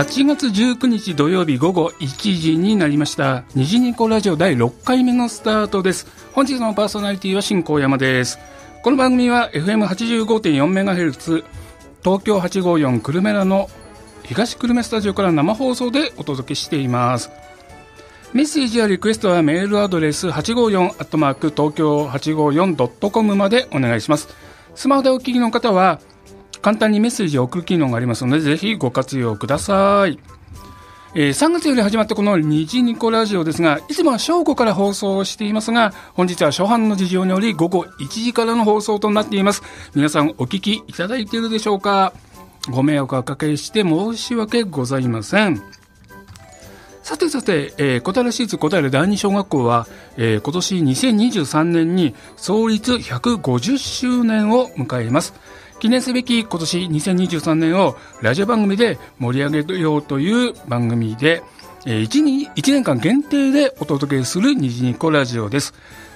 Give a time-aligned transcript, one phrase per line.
[0.00, 3.44] 8月19日土曜日午後1時になりました。
[3.54, 6.06] 虹ニコラジオ第6回目のスタートです。
[6.32, 8.38] 本日のパーソナリティは新高山です。
[8.82, 11.44] この番組は FM85.4MHz
[12.02, 13.68] 東京854久留米らの
[14.22, 17.30] 東久留米スタジオから生放送でお届けしています。
[18.32, 24.30] メッセージやリクエストはメールアドレス854東京 854.com までお願いします。
[24.74, 26.00] スマホでお聞きの方は
[26.62, 30.18] 簡単にメッセージを送る機能がありますのでぜひご活用ください
[31.12, 39.62] えー、3月より始まったこの虹ニコラジオですが、いつもは正午から放送していますが、本日は初版の事情により午後1時からの放送となっています。
[39.96, 42.12] 皆さんお聞きいただいているでしょうか？
[42.70, 45.60] ご迷惑をおかけして申し訳ございません。
[47.02, 55.34] さてさて、えー、小平市立小平第二小学校は、えー、今年2023年に創立150周年を迎えます。
[55.80, 61.42] 記念すべき今年2023年をラジオ番組で盛り上げようという番組で、
[61.86, 65.72] えー、1, 1年間限定でお届けする虹ニコラジオです。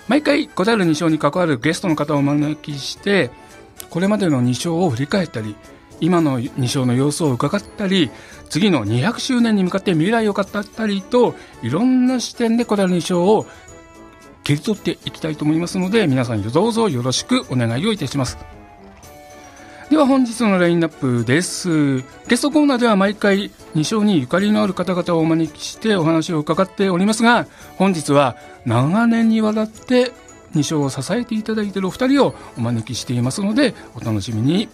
[0.06, 3.30] 毎回答える2勝に関わるゲストの方をお招きして、
[3.88, 5.56] これまでの2勝を振り返ったり、
[5.98, 8.10] 今の2勝の様子を伺ったり、
[8.50, 13.46] 次の200周年に向かって未来を語ったりと、いろんな視点で答える2勝を
[14.42, 18.36] 切り取っていきたいと思いますので、皆さんどうぞよろしくお願いをいたします。
[19.94, 21.98] では本日のラインナップです。
[22.26, 28.36] ゲストコーナーでは毎回2章にゆかりのある方々をお招きしてお話を伺っておりますが本日は
[28.66, 30.10] 長年にわたって
[30.56, 34.68] 2章を支えていただいているお二人をお招きしていますのでお楽しみに。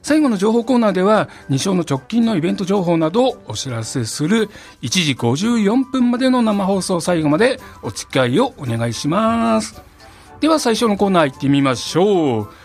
[0.00, 4.48] 最後の情報コーナーでは2章の直近のイベント情報などをお知らせする
[4.80, 9.82] 1時54分までの生放送最後までお付き合いをお願いします。
[10.40, 12.63] では最初のコーナー行ってみましょう。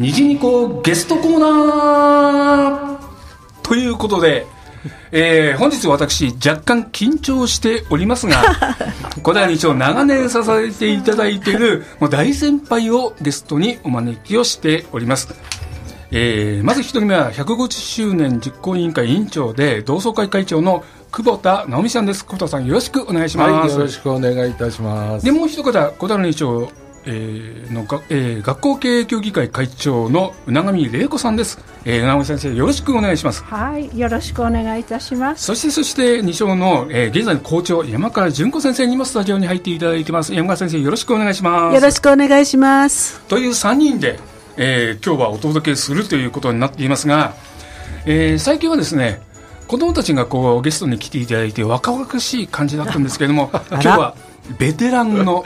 [0.00, 4.46] 虹ニコゲストコーナーということで、
[5.12, 8.42] えー、本日私若干緊張しておりますが
[9.22, 15.34] 小平日を長年支えていただいているもう大先輩をゲストにお招きをしております。
[16.12, 22.24] えー、まず一人目は150周年実行委員会委員長で同窓会会長の久保田直美さんです。
[22.24, 25.26] 久保田さんよろしくお願いします、はい、よろしくお願いいたします。
[25.26, 26.70] でもう一方小平日長
[27.06, 33.42] えー、のが、えー、学校経営協議会会長の宇永上玲子さんです、えー、宇永先生よろしくお願いします。
[33.44, 35.44] はいよろしくお願いいたします。
[35.44, 40.34] そしてそして二章の、えー、現在の校長山川純子先生にもスタジオに入っていただいてます。
[40.34, 41.74] 山川先生よろしくお願いします。
[41.74, 43.20] よろしくお願いします。
[43.22, 44.18] という3人で、
[44.56, 47.34] えー、今日はお届けするということになっていますが、
[48.06, 49.20] えー、最近はですね
[49.66, 54.14] 子供たちがこうゲストに来ていただいて若々しい感じだったんですけれども 今日は
[54.58, 55.44] ベテランの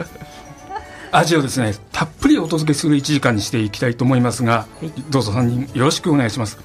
[1.16, 4.66] 味をですねたっぷりお届けする1時間にしていきたいと思いますが、
[5.10, 6.58] どうぞ3人よろしくお願いします。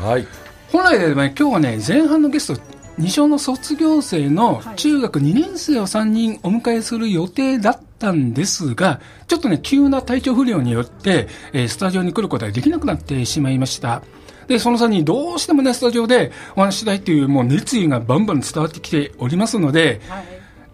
[0.00, 0.26] はい。
[0.70, 2.62] 本来であれば、ね、今日はね前半のゲスト
[2.98, 14.02] 二小の卒業生の中学2年生を3人お迎えする予定だったんですが、ちょっとね、急な体調不良によって、えー、スタジオに来ることができなくなってしまいました。
[14.46, 20.24] で、その3人どうしてもね、スタジオでお話したいというもう熱意がバンバン伝わってきておりますので、はい、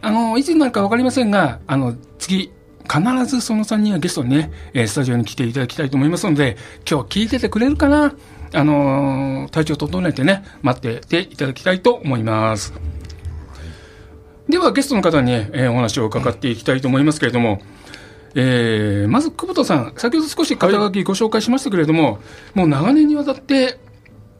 [0.02, 2.50] あの、いつになるかわかりませんが、あの、次、
[2.88, 6.56] 必ずその3人はゲストにね、え、スタジオに来ていただきたいと思いますので、
[6.88, 8.14] 今日聞いててくれるかな？
[8.54, 12.72] あのー、体調整えてね、待ってていただきたいと思います。
[14.48, 17.60] では、ゲストの方に、ね、えー、お話を伺っていきたいと思いますけれども、
[18.34, 22.18] えー、まず久保田さん、先ほど少し肩書きご紹介しましたけれども、はい、
[22.54, 23.78] もう長年にわたって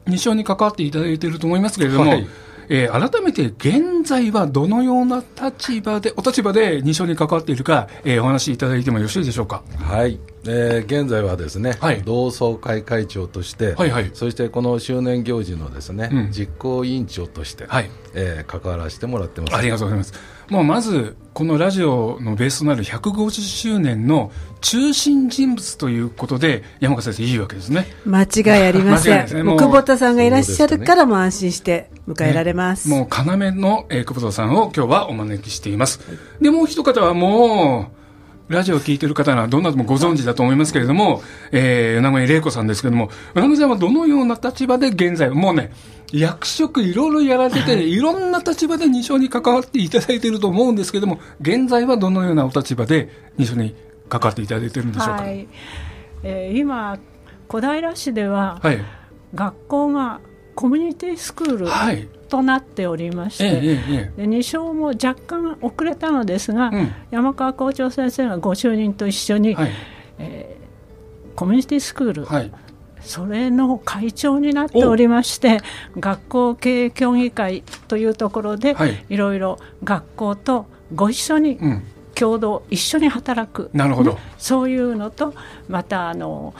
[0.07, 2.27] 2勝に関わっていただいていると思いますけれども、はい
[2.69, 9.63] えー、改めて現在はどのような立場で、お立場で認証に関わっているか、えー、お話しいただいてもよろしいでしょうか？
[9.79, 10.19] はい。
[10.45, 19.55] えー、現在はですね、はい、同窓会会長として、はいはい、そしてこの周年行事のですね、うん、実行委員長として、はい、えー、関わらせてもらってます。
[19.55, 20.13] ありがとうございます。
[20.49, 24.31] もうまず、このラジオのベースとなる150周年の
[24.61, 27.85] 中心人物ということで、山川先生、いいわけですね。
[28.05, 29.25] 間違いありません。
[29.29, 32.89] ね、久保田さんがいらっしゃるから、も安心して迎えられます。
[32.89, 35.99] ね、もう要の、えー、久保田さんを今日はお招きしています。
[36.41, 37.98] で、もう一方はもう、
[38.49, 45.71] ラジオを聞いている方はどんなともご存知だと思いますけれども、えー、米子玲子さんですけれども、米子さんはどのような立場で現在、もうね、
[46.11, 53.75] 役職いろいろやられてて、 いろんな立場で二所に関わっていただいていると思うんですけれども、現在はどのようなお立場で二所に
[54.09, 55.21] 関わっていただいているんでしょうか？
[55.21, 55.47] はい、
[56.23, 56.97] えー、今
[57.47, 58.79] 小平市では、はい、
[59.35, 60.21] 学校が
[60.55, 69.71] コミュニティスクール、はいとなっておりまして、えええ、で2勝も若干遅れたのですが、うん、山川校長先生がご就任と一緒に、はい、
[70.19, 72.51] えー、コミュニティスクール、はい。
[73.01, 75.61] それの会長になっておりまして
[75.97, 81.57] 学校経営協議会というところで、はい、いろいろ学校とご一緒に、
[82.13, 83.69] 共同一緒に働く。
[83.73, 85.33] なるほど、そういうのと
[85.69, 86.53] またあの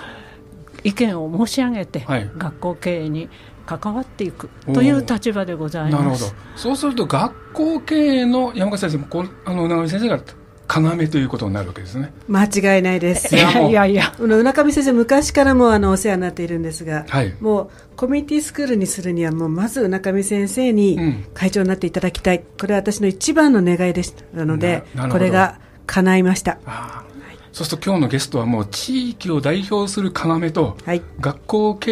[0.83, 3.29] 意見を申し上げて、はい、学校経営に
[3.77, 6.03] 関わっていくという立場でございます。
[6.03, 6.25] なるほど。
[6.55, 12.11] そうすると学校経営の山川先生もこあの長見先生が要ということになるわけですね。
[12.27, 13.35] 間違いないです。
[13.35, 14.13] いやいや。
[14.17, 22.37] 村上先生昔からもあのお世話になっているんですが、はい、もうコミュニティスクールにするにはもうまず村上先生に会長になっていただきたい。
[22.37, 26.59] うん、これは私の一番の願いでしたので、これが叶いました。
[27.59, 31.91] そうすると今日のゲストはもう地域を代表する要と、はい、学校経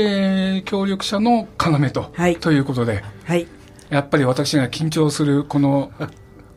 [0.60, 3.46] 営協力者の要と、はい、ということで、はい、
[3.90, 5.92] やっぱり私が緊張するこの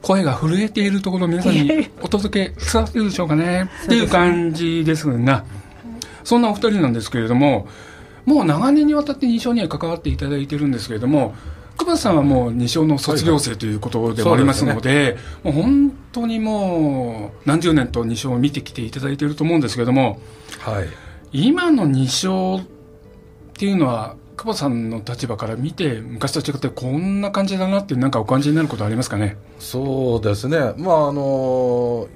[0.01, 3.69] 声が震えているところを皆さんにお届け伝わっているでしょうかね。
[3.87, 5.45] っていう感じですが、
[6.23, 7.67] そんなお二人なんですけれども、
[8.27, 11.35] もう長年にわたって二章には関わっていただいてるんですけれども、
[11.81, 20.21] 久保さんはもう二章の卒業生ということでもありますので、はいはい、もう本当にもう何十年と二章を見てきていただいていると思うんですけれども、
[20.59, 20.88] はい、
[21.32, 22.62] 今の二章っ
[23.55, 29.38] ていうのは久保さんの立場から見て昔と違ってこんな感じだなってなんかお感じになることありますかね？
[29.59, 30.59] そうですね。
[30.76, 32.09] まああの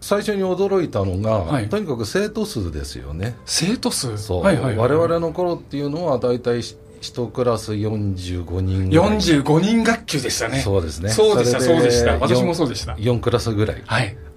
[0.00, 3.36] 最初に驚いたのが、はい、とにかく生徒数ですよね。
[3.44, 4.18] 生徒数？
[4.18, 6.62] そう、はいはいはい、我々の頃っていうのは大体
[7.00, 9.10] 一クラス45人ぐらい。
[9.18, 10.60] 45人学級でしたね。
[10.60, 11.10] そうですね。
[11.10, 12.18] そうでしたそうでした。
[12.18, 12.92] 私もそうでした。
[12.94, 13.82] 4クラスぐらい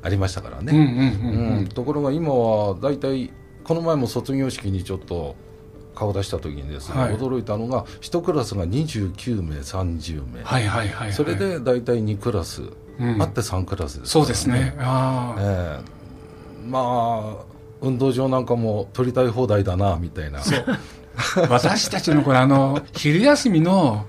[0.02, 1.68] ありましたからね。
[1.74, 3.32] ところが今は大体
[3.64, 5.36] この前も卒業式にちょっと
[5.96, 12.64] 顔出した時にですね、はい、驚いたのが1クラスが29名30名、はいはいはい、はい、それで大体2クラス、
[13.00, 14.76] うん、あって3クラスです、ね、そうですね。
[14.80, 20.42] あ、えー、まあ運動場なんかも取りたい放題だなみたいな
[21.50, 24.06] 私たちのこれあの昼休みの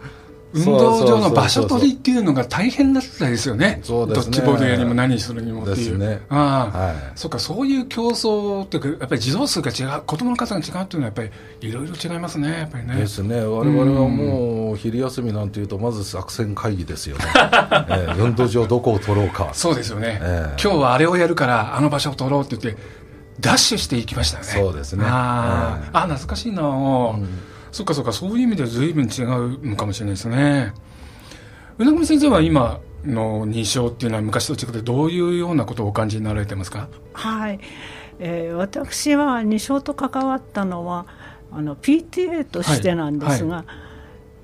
[0.55, 3.81] 運動場の場所取りっていうのが大変だったですよね。
[3.83, 4.09] そう。
[4.09, 5.99] ドッジボールやにも何するにもっていう。
[5.99, 6.21] ね。
[6.29, 11.23] ああ、はい、そっか、そういう競争っていうか、やっぱり児童数が違う、子供の数が違うっていうのはやっぱ
[11.61, 12.95] りいろいろ違いますね、やっぱりね。
[12.95, 13.45] ですね。
[13.45, 17.25] 我々はもう昼休みなんていうと、まず作戦会議ですよね。
[17.35, 19.51] えー、運動場どこを取ろうか。
[19.55, 20.63] そうですよね、えー。
[20.63, 22.81] 今日はあれをやるから、あの場所を取ろうって言って、
[23.41, 24.45] ダッシュしていきましたね。
[24.45, 25.05] そうですね。
[25.07, 27.29] あ、えー、あ、懐かしいな、うん。
[27.73, 30.73] そっかそっか、そういう意味では随分違うのかもしれないですね。
[31.79, 36.89] うなぐみ先生は今の認証っていうのは昔と違ってどういうようなことをお感じになられてますか？
[37.13, 37.59] はい、
[38.21, 41.07] えー、私は認証と関わったのは
[41.51, 43.67] あの PTA としてなんですが、はい。
[43.67, 43.73] は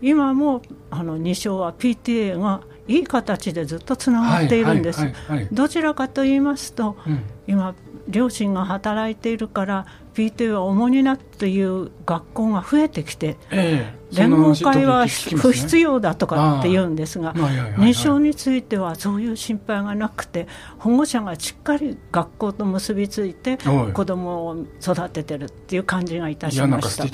[0.03, 5.07] い、今もあの認証は PTA がいい形でずっとつながっているんです。
[5.53, 7.75] どちらかと言いますと、うん、今
[8.11, 20.47] 両親が働いているから PTA は主になっていう学校が増えてきて、えー、連合会は不必要だとかって言うんですが、認証についてはそういう心配がなくて
[20.79, 23.59] 保護者がしっかり学校と結びついて
[23.95, 27.05] 子どもを育ててるっていう感じがいたしました。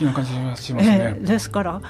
[1.21, 1.83] ですから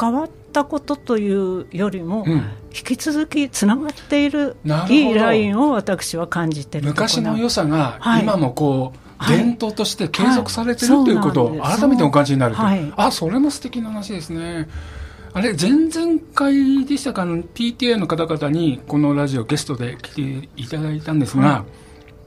[0.00, 2.32] 変わったことというよりも、うん、
[2.74, 4.56] 引き続きつながっている
[4.88, 14.68] いいラインを私は感じてる昔の良さが今もこう、はい、伝統として継続されてる、はい、ということを改めてお感じになると、はい、あそれも素敵な話ですね。
[15.34, 21.64] あれ前々回でしたかの PTA の方々にこのラジオゲストで来ていただいたんですが、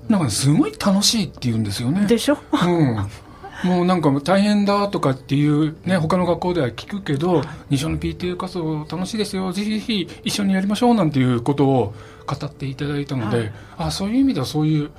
[0.07, 2.05] なんかすごい楽しいって言うんですよね。
[2.05, 3.09] でしょ、うん
[3.63, 11.93] もうなんか大変だとかっていうね、他の学校では聞くけど、二所の PTA 活動楽しいですよ、ぜひぜひ一緒にやりましょうなんていうことを
[12.25, 14.91] 語っていただいたので、はい、あそういう意味ではそういう、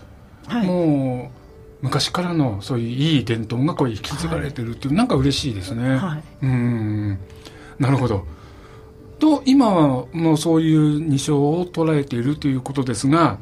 [0.47, 1.43] はい、もう
[1.83, 5.97] 昔からのそういういい伝統がこう引き継がれてるっていう、はい、なんか嬉しいですね。
[5.97, 7.19] はい、うん。
[7.79, 8.25] なるほど。
[9.23, 13.39] と今もそういう二所を捉えているということですが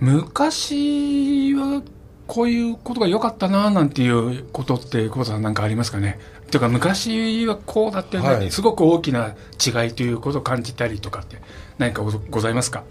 [0.00, 1.82] 昔は
[2.28, 6.20] こういうことが良かったななんていうことって久保さんなんかありますかね？
[6.50, 11.38] というか昔はこうだってね、はい、すごく大きな違いということを感じたりとかって
[11.78, 12.84] 何かございますか？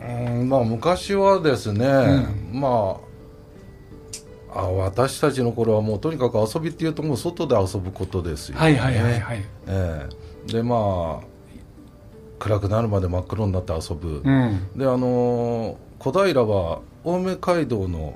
[0.00, 0.04] う
[0.44, 1.86] んまあ昔はですね、
[2.52, 3.00] うん、ま
[4.54, 8.60] ああ私たちの頃はもうとにかく遊びっていうともう外で遊ぶことですよね。
[8.60, 9.44] はいはいはいはい。
[9.66, 11.26] えー、でまあ
[12.38, 14.22] 暗くなるまで真っ黒になって遊ぶ。
[14.24, 18.14] うん、であの小平は青梅街道の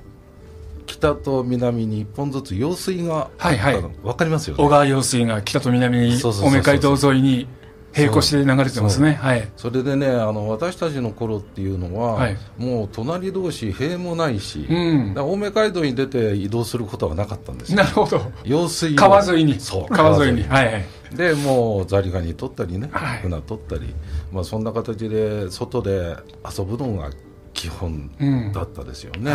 [0.87, 3.81] 北と南に一本ずつ用水がはいはい。
[3.81, 4.63] 分かりますよね。
[4.63, 7.47] 小川用水が北と南に青梅街道沿いに
[7.95, 9.13] 並行して流れてますね。
[9.13, 9.47] はい。
[9.57, 18.21] それでねあの私たちの頃っていうのは、はい、もう隣同士塀もないし、うん、青梅街道に出て移動することはなかったんですなるほど。
[18.43, 19.59] 用水川沿いに。
[19.59, 20.43] そう川沿いに。
[20.43, 23.93] はい、はい、でもうザリガニ取ったりね、はい、船取ったり、
[24.31, 26.15] まあ、そんな形で外で
[26.57, 27.09] 遊ぶのが
[27.57, 28.11] 基本
[28.53, 29.31] だったですよね、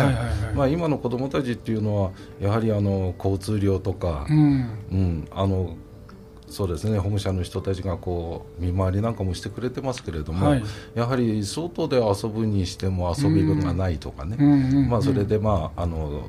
[0.55, 4.37] まあ、今の子どもたちっていうのはやはりあの交通量とか、うん、
[4.91, 5.75] うん、あの
[6.47, 10.63] そうですね保護者の人たちがこう見回りなんかもしてくれてますけれども、はい、
[10.95, 14.37] やはり外で遊ぶにしても遊びがないとかね、
[14.87, 16.23] まあ、それで、まあ、あの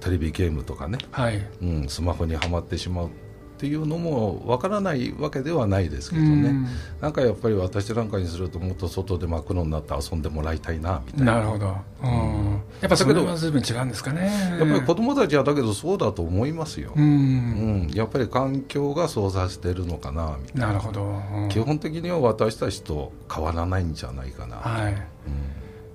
[0.00, 3.10] テレビゲームとかね、はい、うん、スマホにはまってしまう
[3.54, 6.66] っていうのもわからないわけではないですけどね、ん、
[7.00, 11.34] なんかやっぱり私なんかにするともっと外で真っ黒になって遊んでもらいたいなみたいな。
[11.36, 14.56] なるほど、うん、やっぱそれは随分違うんですかね。
[14.58, 20.66] やっぱり子供たちはだけどそうだと思いますよ、うん、やっぱり環境がそうさせてるのかなみたいな。
[20.66, 24.56] なるほど、基本的には私たちと変わらないんじゃないかな。
[24.56, 24.94] はい、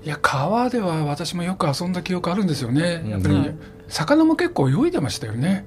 [0.05, 3.51] いや川では私もよく遊んだ記憶あるんですよね、やっぱり、
[3.89, 5.65] 魚も結構泳いでましたよね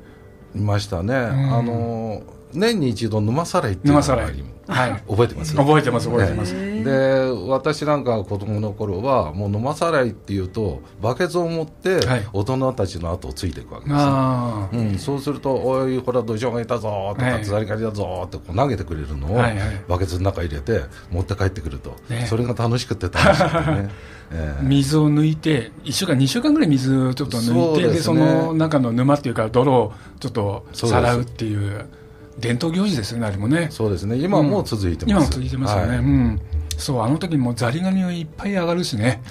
[0.54, 6.54] いましたね、あの年に一度沼さらいっていうのがありはい、覚えてます、覚えてます覚えてます、
[6.85, 12.01] で私なんか子供の頃はもう沼さらいっていうとバケツを持って
[12.33, 19.43] 大人たちの後をついていくわけです、ね、うん、そうすると「おいほら土壌がいたぞ」とか「ザリガニだぞ」ってこう投げてくれるのを
[19.89, 21.97] バケツの中入れて持って帰ってくると、
[22.27, 23.91] それが楽しくて楽しくてね。
[24.35, 31.85] えー、水を抜いて1週間2週間ぐらい水をちょっと抜いてで、ね、その中の沼っていうか泥をちょっとさらうっていう
[32.39, 33.69] 伝統行事ですよねあれもね。
[33.71, 34.17] そうですね。
[34.17, 36.41] 今も続いてます、うん、今も続いてますよね、はい、うん
[36.79, 39.23] そうあの時もザリガニはいっぱい上がるしね。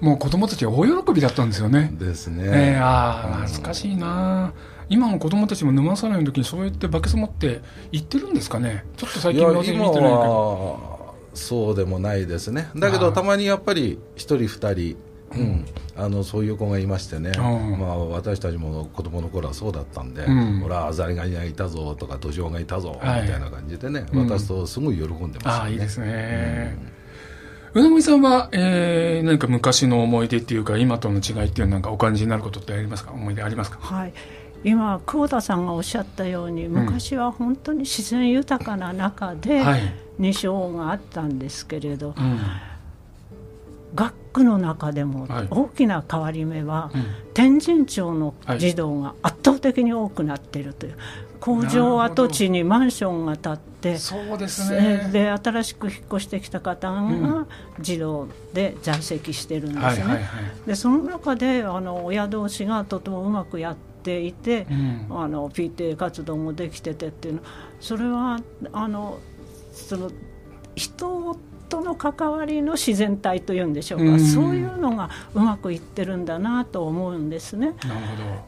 [0.00, 1.90] もう子供たち大喜びだったんですよね。
[1.92, 4.52] ですね、えー、ああ懐かしいな。
[4.88, 7.60] 今の子供たちも沼さないの時にそうやってバケツ持って
[7.92, 8.84] 行ってるんですかね。
[8.96, 10.98] ちょっと最近見てないけど。
[11.34, 12.70] そうでもないですね。
[12.74, 14.96] だけどたまにやっぱり1人2人。
[15.30, 15.66] うん、
[16.00, 25.64] あのそういう子がいましてね、まあ、私たちも子供の頃はそうだったんで、うん、ほらアザリガニがいたぞとか土壌がいたぞ、みたいな感じでね、渡すとすごい喜んでますよね。
[25.64, 26.78] あいいですね、
[27.74, 33.10] うん、宇野さんは、えー、何か昔の思い出っていうか今との違いっていうなんかお感じになることってありますか？
[33.10, 33.78] 思い出ありますか？
[33.80, 34.12] はい。
[34.64, 39.62] 今久保田さんがおっしゃったように昔は本当に自然豊かな中で
[40.18, 42.40] 二章があったんですけれど、うん。
[43.94, 50.96] 学区の中でも大きな変わり目は、はいうん、天神町の児童が圧倒的に多くなっているという、
[51.40, 55.08] 工場跡地にマンションが建ってそうですね。
[55.12, 57.46] で新しく引っ越してきた方が
[57.80, 60.28] 児童で在籍してるんですね、
[60.66, 67.40] でその中であの親同士がとてもうまくやっていて、うん、あの PTA 活動もできててっていうの。
[67.80, 68.40] それは
[68.72, 69.18] あの
[69.72, 70.10] その
[70.78, 71.17] 人と
[71.88, 77.74] の関わりの自然体というんでしょうか、うん、そういうのがうまくいってるんだなと思うんですね。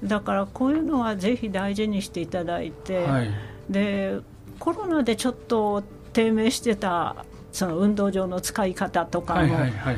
[0.05, 3.31] だからこういうのはぜひ大事にしていただいて、はい、
[3.71, 4.19] で
[4.59, 5.83] コロナでちょっと
[6.13, 9.97] 低迷してたその運動場の使い方とかも、はいはいはい、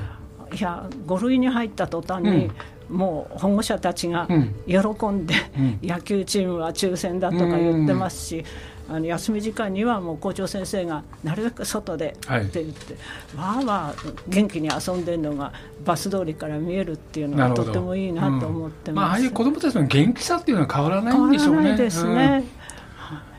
[0.56, 2.50] いや5類に入った途端に、
[2.90, 4.28] うん、もう保護者たちが
[4.66, 8.44] 喜んで、うん、野球チームは抽選だとか言ってますし、
[8.92, 12.94] あの休み時間にはもう校長先生がなるべく外でって言って、
[13.37, 15.52] はい、わーわー元気に遊んでるのが
[15.84, 21.62] バス通りから見えるっていうのがとてもいいなと思ってます、うん、まあ、ああいう子どもたちの元気さっていうのは変わらないんでしょうね。
[21.62, 22.44] 変わらないですね、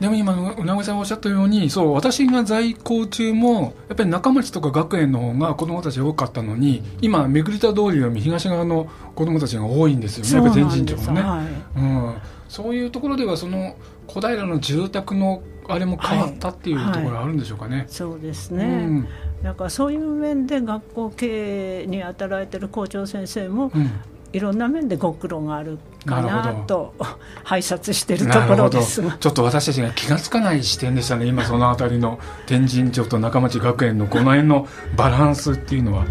[0.00, 12.14] でも今、うなごさんおっしゃったように、そう、私が在校中も、やっぱり中町とか学園の方が子供たち多かったのに、今、めぐりた通りより東側の子供たちが多いんですよね、やっぱ天神町もね、はい、うん。
[12.48, 17.70] そういうところでは、その、小平の住宅のあれも変わったっていうところあるんでしょうかね。
[17.70, 17.80] はい。
[17.80, 19.08] はい、そうですね、うん。
[19.42, 23.90] だからそういう面で学校経営に働いてる校長先生も、うん、
[24.32, 26.94] いろんな面でご苦労があるかなと
[27.44, 32.18] 拝察しているところですちょっと私たちが気が付かない視点でしたね今その辺りの。
[32.46, 36.04] 天神町と中町学園のこの辺のバランスっていうのは。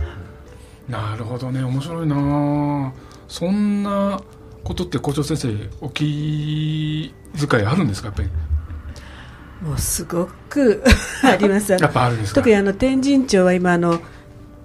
[0.88, 2.94] なるほどね面白いな。
[3.28, 4.20] そんな
[4.64, 7.14] ことって校長先生お気
[7.50, 8.08] 遣いあるんですか？
[8.08, 8.30] やっぱり。
[9.62, 10.84] もうすごく
[11.24, 11.72] あります。
[11.72, 14.00] やっぱあるんです特にあの天神町は今あの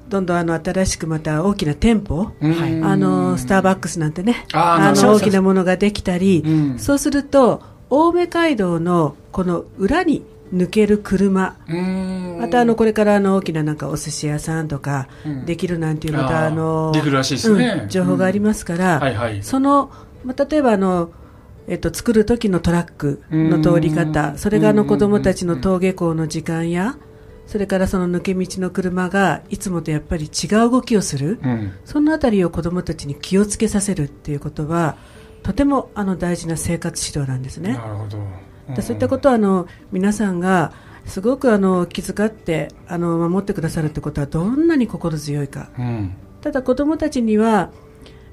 [0.09, 2.31] どんどんあの新しくまた大きな店舗、
[2.83, 11.57] あのスターバックスなんてねあの大きなものができたり、うん、そうすると青梅街道のこの裏に抜ける車。
[12.38, 15.09] またあのこれからあの大きななんかお寿司屋さんとか
[15.45, 16.93] できるなんていうまたあの、
[17.88, 19.00] 情報がありますから、
[19.43, 19.90] その、
[20.25, 21.11] まあ、例えばあの
[21.71, 26.97] えっと、作る時のトラックの通り方、それがあの子供たちの登下校の時間や、
[27.49, 34.99] それからその抜け道の車がいつもとやっぱり違う動きをする、うん、そのあたりを子どもたちに気をつけさせるっていうことは
[35.43, 37.73] とてもあの大事な生活指導なんですね。
[37.73, 38.19] なるほど、
[38.68, 40.72] うん、そういったことはあの皆さんが
[41.06, 47.70] すごくあの気遣ってあの守ってくださるってことはどんなに心強いか、うん、ただ子どもたちには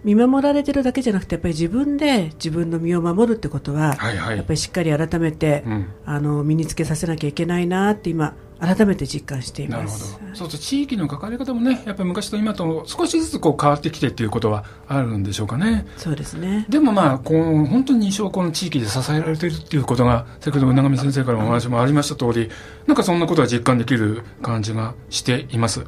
[0.04, 10.20] 見守られてるだけじゃなくてやっぱり自分で自分の身を守るってことは、はいはい、やっぱりしっかり改めて、うん、あの身につけさせなきゃいけないなって今改めて実感しています。
[10.34, 15.86] そうそう地域の関わり方もねやっぱり昔と今と少しずつこう変わってきてっていうことはあるんでしょうかね。
[15.98, 16.66] そうですね。
[16.70, 22.50] でもまあこう本当に一生この地域で支えられているっていうことが先ほど長見先生からお話もありました通り
[22.88, 25.86] なんかそんなことは実感できる感じがしています。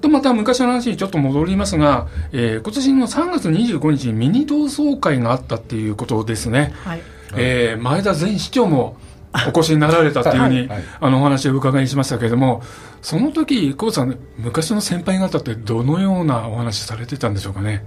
[0.00, 7.02] とまた昔の話にちょっと戻りますが、えー、今年の3月25日にミニ同窓会があったっていうことですね、はい、
[7.36, 8.96] えー、前田前市長も
[9.46, 12.62] お越しになられたっていうふうに、はい、あのお話を伺いしましたけれども
[13.00, 17.84] その時久保さん昔の先輩方ってどのようなお話されてたんでしょうかね？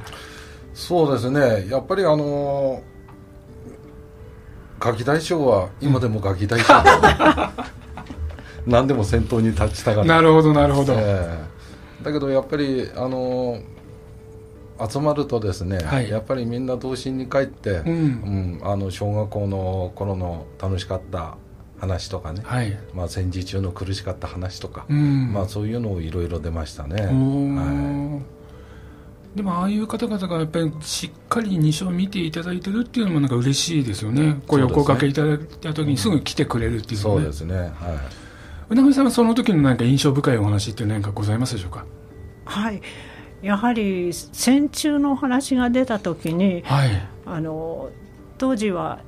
[0.74, 1.68] そうですね。
[1.70, 2.82] やっぱりあの
[4.80, 10.08] ガキ大将は今でもガキ大将、うん、何でも先頭に立ちたがる。
[10.08, 13.60] なるほどなるほど、えー、だけどやっぱりあの
[14.90, 21.38] 集まるとですね、はい、やっぱりみんな童心に帰って、うん、うん、あの小学校の頃の楽しかった
[21.80, 27.02] 話とかね、はい、まあ、戦時中の苦しかった話とか、うん、まあ、そういうのをいろいろ出ましたね。
[27.06, 28.44] はい。
[29.36, 37.70] でもああいう方々がやっぱりしっかり2章見ていただいてるっていうのもなんか嬉しいですよね、こう横かけいただいた時にすぐ来てくれるっていうのね、そうですね、はい、
[38.70, 41.84] うなぎさんはその時の何か印象深いお話って何かございますでしょうか？
[42.46, 42.82] はい
[43.44, 46.90] やはり戦中の話が出た時に、はい、
[47.26, 47.90] あの
[48.38, 49.00] 当時は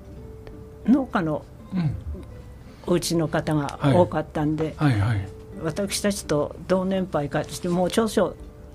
[0.85, 1.45] 農家の
[2.85, 5.01] お家の方が多かったんで、はいはい。
[5.01, 5.27] はい、
[5.63, 8.33] 私たちと同年配かしてもう少々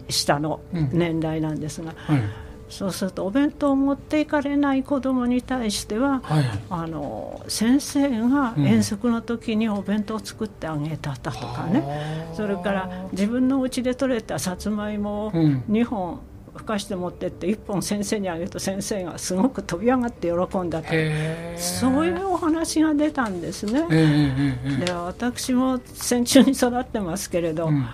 [0.08, 2.24] 下の年代なんですが、うんはい、
[2.70, 16.20] そうするとお弁当を持っていかれない子どもに対しては、はい、あの先生が遠足の時にお弁当を作ってあげただとかね、うん、それから自分の家で採れたさつまいもを2本
[16.54, 20.88] ふかして持ってって1本先生にあげると先生がすごく飛び上がって喜んだと
[21.56, 23.86] そういうお話が出たんですね。
[24.84, 27.86] で私も戦中に育ってますけれど、うん、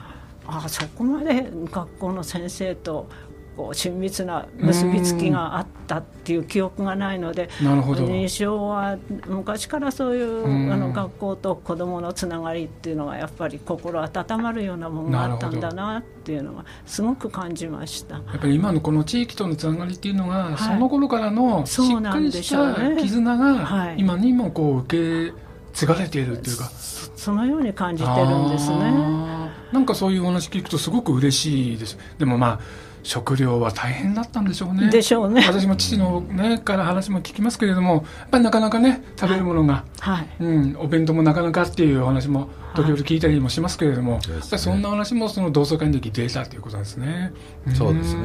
[0.47, 3.09] あそこまで学校の先生と
[3.57, 18.16] こう親密な結びつきがあったっていう記憶がないので認証は昔からそういうあの学校と子どものつながりっていうのがやっぱり心温まるようなものがあったんだなっていうのがすごく感じました。
[18.16, 26.71] やっぱり今のこの地域とのつながりっていうのが、はい、その頃からのしっかりした絆が今にもこう受け継がれているっていうか、
[27.16, 29.27] そのように感じてるんですね。
[29.73, 31.99] なんかそういうお話聞くとすごく嬉しいです。
[32.19, 32.61] でもまあ
[33.07, 34.90] 食料は大変だったんでしょうね。
[34.90, 35.45] でしょうね。
[35.47, 47.33] 私も父のね、から話も聞きますけれども、やっぱりなかなかね、食べるものが、はい、うん、お弁当もなかなかっていうお話も時々聞いたりもしますけれども、はい、そんな話もその同窓会の時出たということですね。
[47.75, 48.23] そうですね。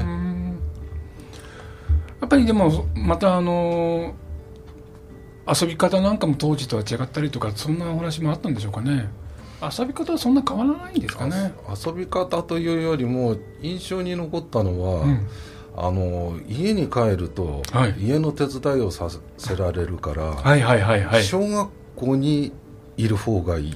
[2.19, 4.15] やっぱりでも、またあの、
[5.47, 9.09] 遊び方なんかも当時とは違ったりとか、そんなお話もあったんでしょうかね。
[9.61, 11.53] 遊び方はそんな変わらないんですかね？
[11.85, 15.27] 遊び方というよりも印象に残ったのは、うん、
[15.77, 22.51] あの家に帰ると、はい、家の手伝いをさせられるから、はいはいはいはい、小学校に
[22.97, 23.75] いる方がいい。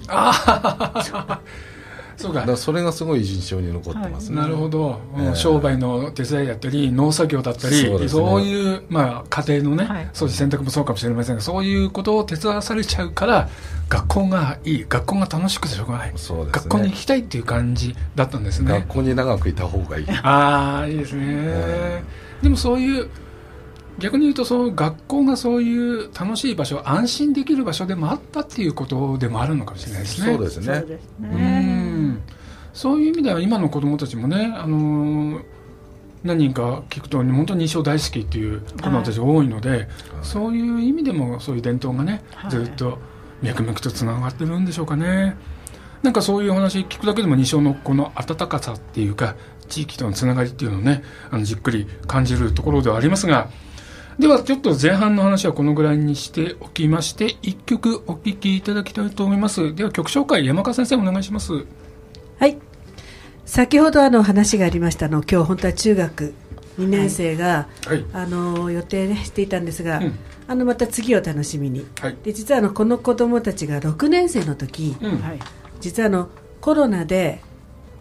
[2.17, 2.45] あそうか。
[2.45, 13.49] だそれがすごい印象に残ってますね、はい、なるほど、えー、商売の手伝いだったり農作業だったりそう、ね,、そういう、まあ、家庭のね、はい、掃除洗濯もそうかもしれませんがそういうことを手伝わされちゃうから
[13.89, 14.85] 学校がいい。
[14.87, 16.13] 学校が楽しくてしょうがない。
[16.15, 18.71] そうです、ね、学校に行きたいっていう感じだったんですね。
[18.71, 20.05] 学校に長くいた方がいい。
[20.23, 23.09] ああいいですね、えー、でもそういう
[23.99, 30.33] 逆に言うとそう学校がそういう楽しい場所安心できる場所でもあったっていうことでもあるのかもしれないですね。
[30.33, 30.83] そうですね。
[31.21, 31.84] うん
[32.75, 35.43] そういう意味では今の子どもたちもね、あのー、
[36.25, 39.87] 何人か聞くと本当に印象大好きっていう子どもたちが多いので、はい、
[40.21, 42.99] そういう意味でもそういう伝統がね、ずっと
[43.41, 45.37] 脈々とつながってるんでしょうかね。
[46.03, 49.35] なんかそういう話聞くだけでも二章のこの温かさっていうか
[49.69, 53.49] 地域とのつながりっていうのをねあのじっくり感じるところではありますが。
[54.19, 59.73] ではちょっと前半の話はこのぐらいにしておきまして一曲お聴きいただきたいと思います。
[59.75, 61.65] では曲紹介山川先生お願いします
[62.39, 62.57] はい。
[63.45, 66.33] 先ほどあの話がありましたの今日本当は中学
[66.79, 75.21] 2年生が、はい、あの予定、ね、していたんですが、うん、あのまた次を楽しみに、はい、で実はあのこの子供たちが6年生の時、うん、
[75.79, 77.41] 実はあのコロナで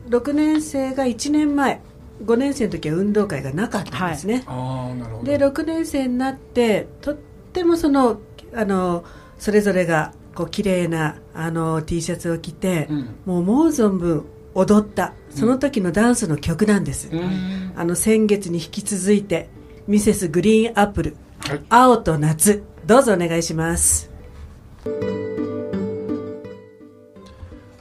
[0.08, 1.80] 6年生が1年前
[2.24, 7.14] 5年生の時は運動会がなかったんですね、はい、で6年生になってとっ
[7.52, 8.20] てもその
[8.54, 9.04] あの
[9.38, 15.12] それぞれがこう綺麗なあな T シャツを着て、うん、もう思う存分踊った。
[15.30, 19.48] その時のダンスの曲なんです、うん、あの先月に引き続いて
[19.88, 22.62] ミセスグリーンアップル、はい、青と夏。
[22.86, 24.10] どうぞお願いします。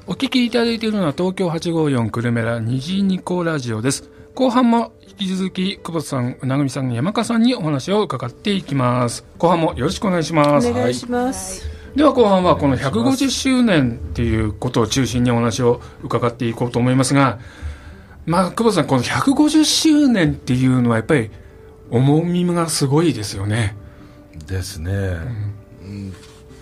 [0.05, 4.09] お聞きいただいているのは東京854久留米ら虹ニコラジオです。
[4.35, 9.25] 後半も引き続き久保田さん、うなぐみさん、山川さんにお話を伺っていきます。
[9.37, 10.67] 後半もよろしくお願いします。
[10.69, 11.67] お願いします。
[11.67, 17.39] はい、では後半はこの150周年っていうことを中心にお話を伺っていこうと思いますが、
[18.25, 21.29] まあ、久保田さん、この150周年っていうのはやっぱり
[21.91, 23.75] 重みがすごいですよね。
[24.47, 24.91] ですね。
[25.83, 26.13] うん、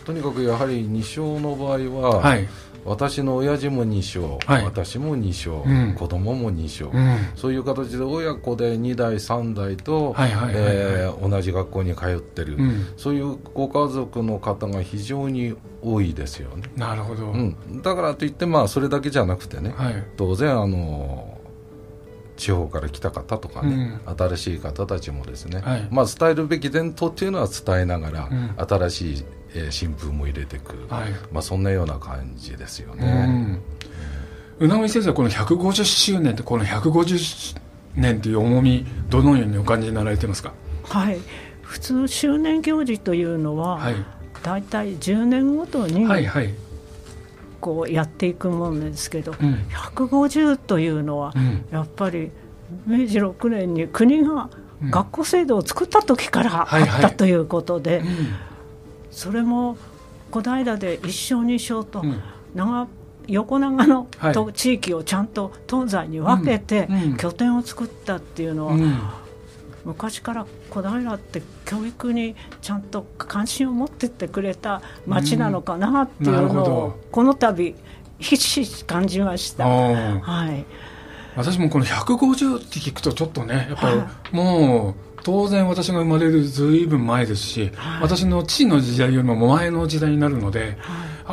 [0.06, 2.48] とにかくやはり二勝の場合は、はい、
[2.86, 10.16] 私の親父も2勝、はい、私も2勝、うん、子供も2勝、うん、そういう形で親子で2代3代と
[11.22, 16.64] 同じ学校に通ってる、うん、そういうご家族の方が非常に多いですよね。
[16.76, 21.38] なるほど、うん、だからといってまあそれだけじゃなくてね、はい、当然あの
[22.38, 28.30] 地方から来た方とかね、うん、新しい方たちもですね、はい、まあ、伝えるべき伝統っていうのは伝えながら、
[28.68, 33.60] 新しいえー、新風も入れていく、はい、まあ、そんなような感じですよね。
[34.60, 37.60] うなみ先生この150周年ってこの150
[37.96, 40.54] 年という重みどのようにお感じになられてますか？
[40.84, 41.20] はい。
[41.64, 43.96] 普通周年行事というのは、はい、
[44.44, 46.54] 大体10年ごとに、はいはい、
[47.60, 52.32] こうやっていくものですけど、うん、150というのは、うん、やっぱり
[52.86, 54.50] 明治6年に国が
[54.90, 58.26] 学校制度を作った時からあったということで、うんはいはい
[59.12, 59.78] それも
[60.32, 62.04] 小平で一生二生と
[62.56, 62.88] 長、
[63.28, 69.00] 横長の、はい、地域をちゃんと東西に分けて拠点を作ったっていうのは、うん、
[69.86, 77.76] 昔から小平って教育にちゃんと関心を持ってってくれた町なのかなっていうのを、この度
[78.20, 79.66] ひしひし感じました。
[79.66, 80.66] はい。
[81.36, 84.02] 私もこの150って聞くとちょっとねやっぱり
[84.36, 90.76] もう当然私が生まれるずいぶん前ですし、はい、私の父の時代よりも前の時代になるので、はい、や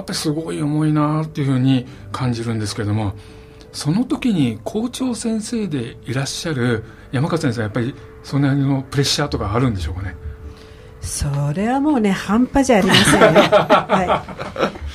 [0.00, 3.14] っぱりすごい重いなっていうふうに感じるんですけども
[3.72, 10.16] その時に校長先生でいらっしゃる山川先生やっぱりその辺のプレッシャーとかあるんでしょうかね？
[11.00, 14.24] それはもうね半端じゃありませんね、 は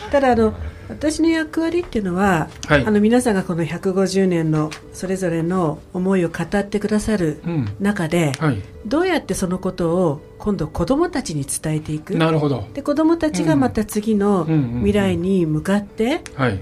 [0.10, 0.54] い、ただあの
[0.94, 7.42] 私の役割っていうのは、はい、あの皆さんがこの150年のそれぞれの思いを語ってくださる
[7.80, 12.16] 中で、うんはい、どうやってそのことを今度子どもたちに伝えていく。
[12.16, 12.68] なるほど。
[12.74, 16.22] で子どもたちがまた次の未来に向かって、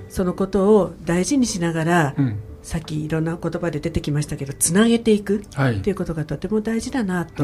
[0.09, 7.43] そのことを大事にしながら、うん、さっきいろんな言葉で出てきましたけどつなげていくっていうことがとても大事だなと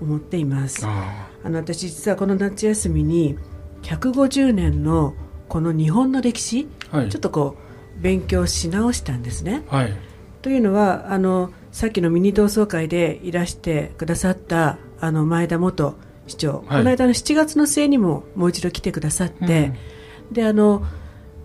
[0.00, 0.84] 思っています。
[0.84, 3.38] うん、あの私実はこの夏休みに
[3.82, 5.14] 150年の
[5.50, 7.56] この日本の歴史、はい、ちょっとこ
[7.98, 9.64] う勉強し直したんですね。
[9.66, 9.92] はい、
[10.42, 15.96] というのはあのさっきのミニ同窓会でいらしてくださったあの前田元
[16.28, 19.72] 市長、はい、この間の7月の末にももう一度来てくださって、
[20.28, 20.84] うん、であの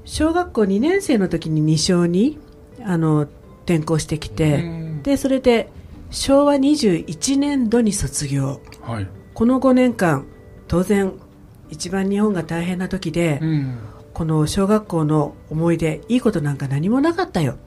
[0.06, 2.38] 小学校2年生の時に二小に
[2.84, 3.22] あの
[3.66, 5.72] 転校してきて、うん、でそれで
[6.12, 10.28] 昭和21年度に卒業、はい、この5年間
[10.68, 11.12] 当然
[11.70, 13.78] 一番日本が大変な時で、うん、
[14.16, 17.58] この小学校の思い出いいことなんか何もなかったよ。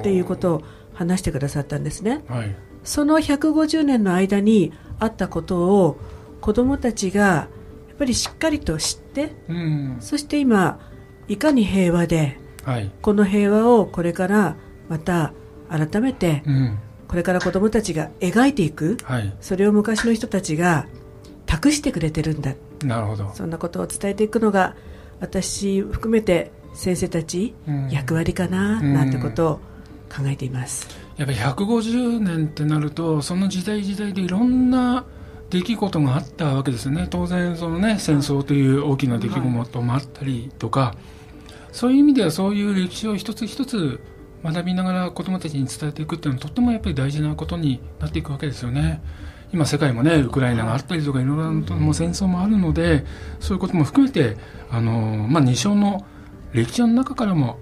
[0.00, 0.62] っていうことを
[0.94, 5.98] 話してくださったんですね、はい、その150年の間にあったことを
[6.40, 7.48] 子どもたちがや
[7.94, 10.80] っぱりしっかりと知って、うん、そして今
[11.28, 14.56] いかに平和で、はい、この平和をこれから
[14.88, 15.32] また
[15.68, 16.78] 改めて、うん、
[17.08, 20.86] これから子どもたちが描いていく、はい、それを昔の人たちが
[21.46, 22.54] 託してくれてるんだ。
[22.84, 23.30] なるほど。
[23.34, 24.74] そんなことを伝えていくのが
[25.22, 27.54] 私含めて先生たち
[27.90, 29.54] 役割かななんてことを
[30.14, 35.06] 考えています、やっぱり150年ってなるとその時代時代でいろんな
[35.48, 37.06] 出来事があったわけですね。
[37.08, 40.96] 当然そのね戦争という大きな出来事もあったりとか、はい、
[41.70, 44.00] そういう意味ではそういう歴史を一つ一つ
[44.42, 49.00] 学びながら子どもたちに伝えていくっていうのはとってもやっぱり大事なことになっていくわけですよね。
[49.52, 53.04] 今世界もねウクライナがあったりとかいろいろな戦争もあるので
[53.40, 54.36] そういうことも含めて
[54.70, 56.06] あの、まあ、二章の
[56.52, 57.58] 歴史の中からも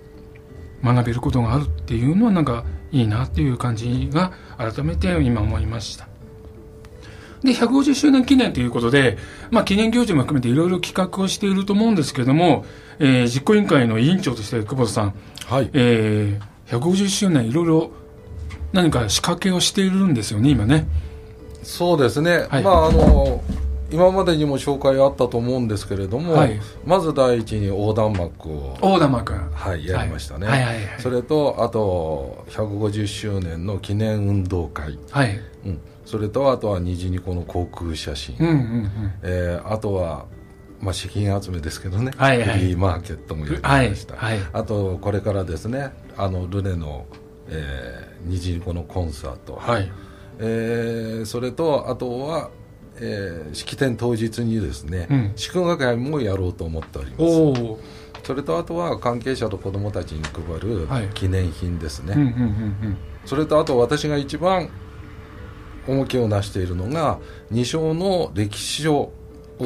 [0.82, 6.10] 学べることがあるっていうのはなんかいいなっていう感じが改めて今思いました
[7.42, 9.16] で、150周年記念ということで、
[9.50, 12.64] まあ、記念行事も含めていろいろ企画をしていると思うんですけれども、
[12.98, 15.14] えー、実行委員会の委員長として久保田さん、
[15.46, 15.70] はい。
[15.72, 17.90] えー、150周年いろいろ
[18.72, 20.86] 何か仕掛けをしているんですよね、今ね。
[21.70, 22.46] そうですね。
[22.50, 23.42] はい、まあ、あの、
[23.92, 29.32] 今までにも紹介あったと思うんですけれども、はい、まず第一に横断幕を横断幕。
[29.32, 30.62] はいやりましたね、はい。
[30.62, 30.74] はい。
[30.74, 30.86] はい。
[30.86, 35.40] はい、それとあと150周年の記念運動会、はい。
[35.64, 40.26] うん、それとあとは虹にこの航空写真、うんうんうん、えー、あとは
[40.80, 47.04] まあ、資金集めですけどね、はいはい、フリーマーケットもやりました、はいはい、あとこれからですねあのルネの、
[47.48, 49.92] えー、虹にこのコンサート、はい
[50.40, 52.50] えー、それとあとは
[53.02, 57.24] えー、式典当日にですね、うん、祝賀会もやろうと思っております。
[58.24, 62.34] それとあとは関係者と子どもたちに配る記念品ですね、
[63.24, 64.68] それとあと私が一番
[65.88, 69.12] 重きをなしているのが二章の歴史書を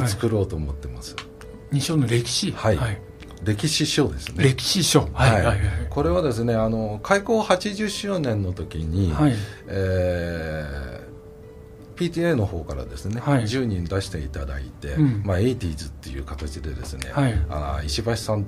[0.07, 1.25] 作ろうと思ってます、はい、
[1.73, 2.53] 二章の歴史？
[2.53, 3.03] はい、はい
[3.45, 4.45] 歴史書ですね。
[4.45, 5.45] 歴史書、はい、はい。
[5.45, 5.59] はい。
[5.91, 9.35] これはですねあの開校80周年の時に、はい、
[9.69, 11.05] えー
[11.95, 18.47] PTA の方からですね、はい、10人出していただいて、うん、まあ、80s っていう形でですね、はい、あ石橋さん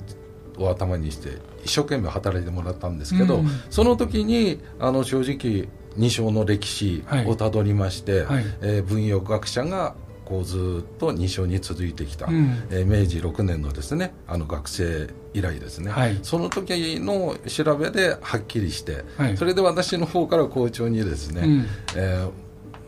[0.58, 9.94] を頭にして一生懸命働いてもらったんですけど、うん、その時にあの正直二章の歴史をたどりまして、はい、えー、文学学者が
[10.26, 22.30] こうずっと二章に続いてきた、うん、えー、明治6年のですねあの学生以来ですね、はい、その時の調べではっきりして、はい、それで私の方から校長にですね、うん、えー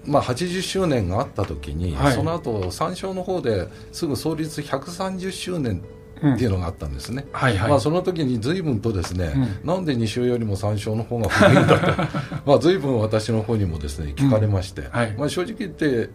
[0.07, 5.83] まあ、80周年があった時に、はい、その後三省の方ですぐ創立130周年
[6.19, 7.33] っていうのがあったんですね、うん。
[7.33, 12.03] はいはい、まあ、その時に随分とですね、うん、なんで2勝よりも3勝の方が古いんだと。
[12.47, 16.11] まあ随分私の方にもですね聞かれまして、うんはい、まあ、正直言って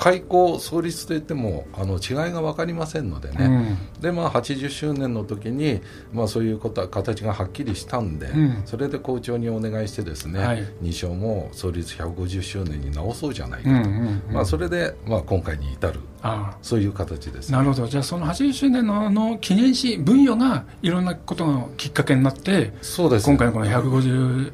[0.00, 5.82] 開校創立といってもあの違いが分かりませんのでね、うん、でまあ80周年の時に
[6.14, 16.00] まあそういうことは形がはっきりしたんで、うん、それで校長にお願いしてですね、はい、2章も創立150周年に直そうじゃないかと、うんうんうん、まあそれでまあ今回に至る。
[16.22, 17.86] あそういう形です、ね、なるほど。
[17.86, 24.52] じゃあその80周年のの記念誌分与がいろんなことのきっかけになってそうです、今回のこの150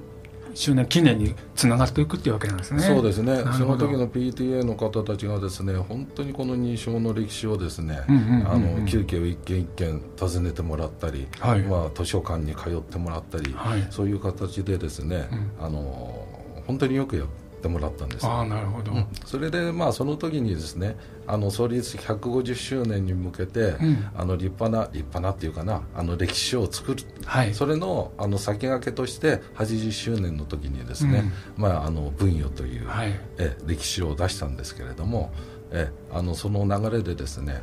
[0.57, 2.81] 周年記念につながっていくっていうわけなんですね。
[2.81, 3.45] そうですね。
[3.59, 15.29] その時の PTA の方たちがですね、本当にこの認証の歴史をですね、あの休憩を一軒一軒訪ねてもらったり、はい、まあ図書館に通ってもらったり、はい、そういう形でですね、
[15.61, 16.27] うん、あの
[16.67, 35.33] 本当によくやってもらったんですあなるほど、うん、それでまあその時にですねあの創立150周年に向けて、うん、あの立派な立派なっていうかなあの歴史書を作る、はい、それのあの先駆けとして80周年の時にですね、うん、まああの文与という、はい、え歴史書を出したんですけれども
[35.73, 37.63] えあのその流れでですね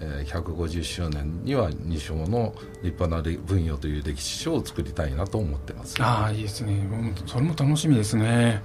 [0.00, 6.02] 150周年には二章の立派な文与という歴史書を作りたいなと思ってます。
[6.02, 6.86] ああいいですね。
[7.26, 8.62] それも楽しみですね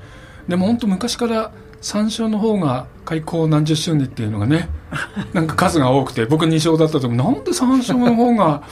[0.49, 4.67] でも本当昔から3勝の方が開校何十周年っていうのがね
[5.31, 8.63] なんか数が多くて僕2勝だった時なんで3勝の方が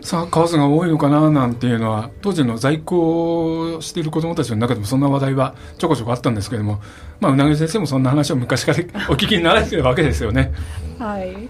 [0.00, 6.80] さ数が多いのかななんていうのは当時の在校している子どもたちの中でもそんな話題はちょこちょこあったんですけども、
[7.20, 8.78] まあ、うなぎ先生もそんな話を昔から
[9.10, 10.52] お聞きになられてるわけですよね。
[10.98, 11.48] はい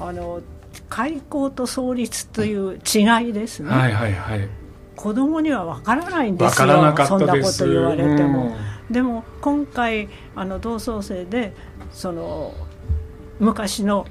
[0.00, 0.40] あの
[0.88, 3.70] 開校と創立という違いですね。
[3.70, 4.48] はいはいはい。
[4.96, 6.68] 子供にはわからないんですよ。
[6.68, 8.54] そんなこと言われても。
[8.90, 11.54] でも今回あの同窓生で
[11.90, 12.54] その
[13.38, 14.06] 昔の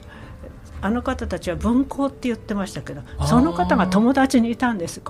[0.83, 5.01] あの方たちは文校って言ってましたけどその方が友達にいたんです。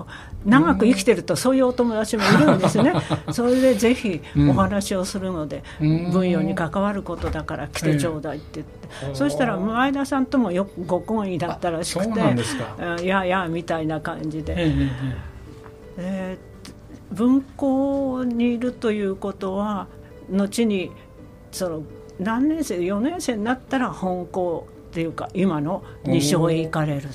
[0.44, 2.92] 長く生きてるとそういうお友達もいるんですね。
[3.32, 12.20] それでぜひお話をするので、うん、分与に関わることだから来てちょうだいって言って、えー、そしたら前田さんともよくご婚意だったらしくて
[13.02, 14.54] いやいやみたいな感じで。
[14.56, 14.88] えー
[15.96, 16.53] えー
[17.14, 19.86] 文校にいるということは
[20.30, 20.90] 後に
[21.52, 21.82] その
[22.18, 27.08] 何年生4年生になったら本校っていうか今の二所へ行かれる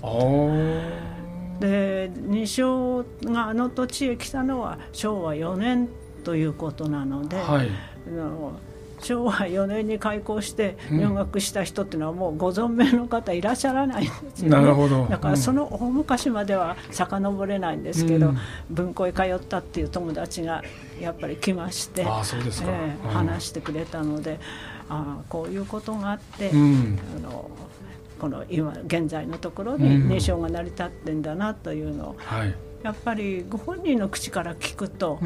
[1.60, 5.90] で二所があの土地へ来たのは昭和4年
[6.24, 7.70] ということなので、はい、
[8.08, 8.54] あの
[9.02, 15.06] 昭和4年に開校して入学した人っていうのはもうご存命の方いらっしゃらないんですよ、ね、なるほど。
[15.06, 18.38] だからその大昔までは遡れないんですけど、うん、
[18.70, 20.64] 文庫へ通ったっていう友達が
[21.00, 24.40] やっぱり来ましてあそうですか、えー、話してくれたので
[24.90, 27.50] あこういうことがあって、うん、あの
[28.20, 35.20] この今現在のところに認証が成り立ってんだなというのを、はい、やっぱりご本人の口から聞くと、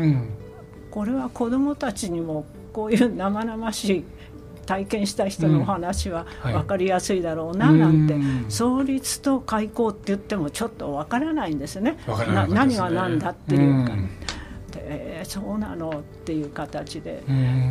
[0.91, 4.05] これは子どもたちにもこういう生々しい
[4.65, 8.15] 体験した人のお話は分かりやすいだろうななんて、
[8.49, 11.97] 創立と開校って言ってもちょっと分からないんですね、ね。
[12.49, 13.93] 何が何だっていうか。
[14.71, 17.23] でそうなのっていう形で、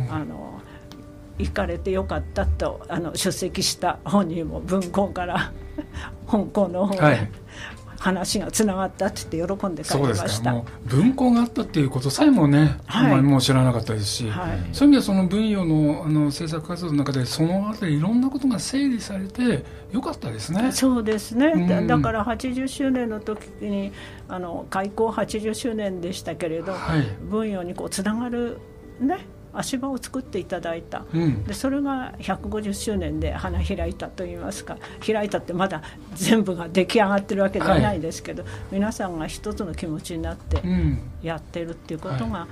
[0.09, 0.61] あの
[1.37, 5.51] 行かれてよかったとあの出席した本人も文庫から
[6.27, 7.29] 香港の方で、はい、
[8.03, 10.61] 話がつながったって言って喜んで帰りました。
[10.85, 19.63] 文庫があったっていうことさえもね、はい、あまりもう知らなかったですし、はい、そういう意味ではその分野のあの制作活動の中でそのあたりいろんなことが整理されて
[19.93, 20.73] よかったですね。
[20.73, 23.93] そうですね、うん、だから80周年の時に
[24.27, 28.59] あの開校80周年でしたけれど、はい、分野にこうつながる
[28.99, 29.19] ね
[29.53, 34.77] 足場を作っていただいた、うん、でそれが150周年で花開いたといいますか。
[35.05, 35.81] 開いたってまだ
[36.15, 40.61] 全部が出来上がってるわけではないですけど、はい、皆さんが一つの気持ちになって
[41.21, 42.47] やってるっていうことが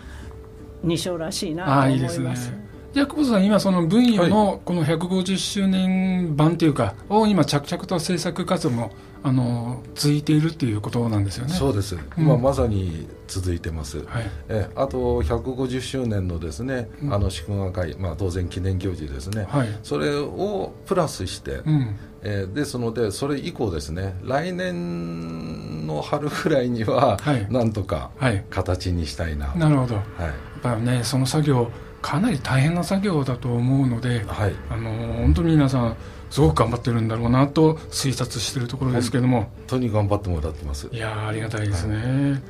[0.83, 2.19] 二章らしいなと思います。
[2.21, 2.71] はい、いいすね。
[2.93, 8.91] じゃあ久保さん、今、その分野のこの150周年版というか、を今、着々と制作活動も
[9.23, 11.53] あの続いているっていうことなんですよね。
[11.53, 28.11] そうです、うん、まあ、まさに続いてます、はい、えあと150周年のですね、うん、あの祝賀会、まあ、当然記念行事ですね、はい、それをプラスして、うん、えー、ですので、それ以降ですね、来年の春ぐらいには、はい、なんとか
[28.49, 35.97] 形にしたいな、なるほど、はい、やっぱね、その作業かなり大変な作業だと思うので、はい、あの本当に皆さん
[36.31, 39.41] すごく頑張ってるんだろうなと推察しているところですけども。
[39.41, 40.89] 本当に頑張ってもらってます。
[40.91, 42.41] いやありがたいですね、はい、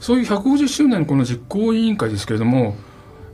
[0.00, 2.76] そういう150周年この実行委員会ですけれども、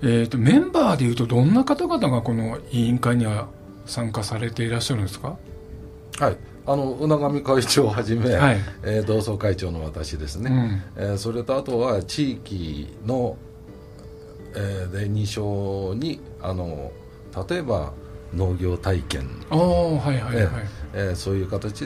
[0.02, 3.48] えーと、メンバーでいうとどんな方々がこの委員会には
[3.84, 5.36] 参加されていらっしゃるんですか？
[6.18, 6.36] はい。
[6.66, 13.36] あの宇永上会長をはじめ、はい、えー、同窓会長の私ですね、うん、えー、それとあとは地域の
[14.58, 16.90] えー、で2章にあの
[17.46, 17.92] 例えば
[18.36, 19.28] 農業体験。
[19.50, 20.76] はいはいはい。
[20.98, 21.84] えー、そういう形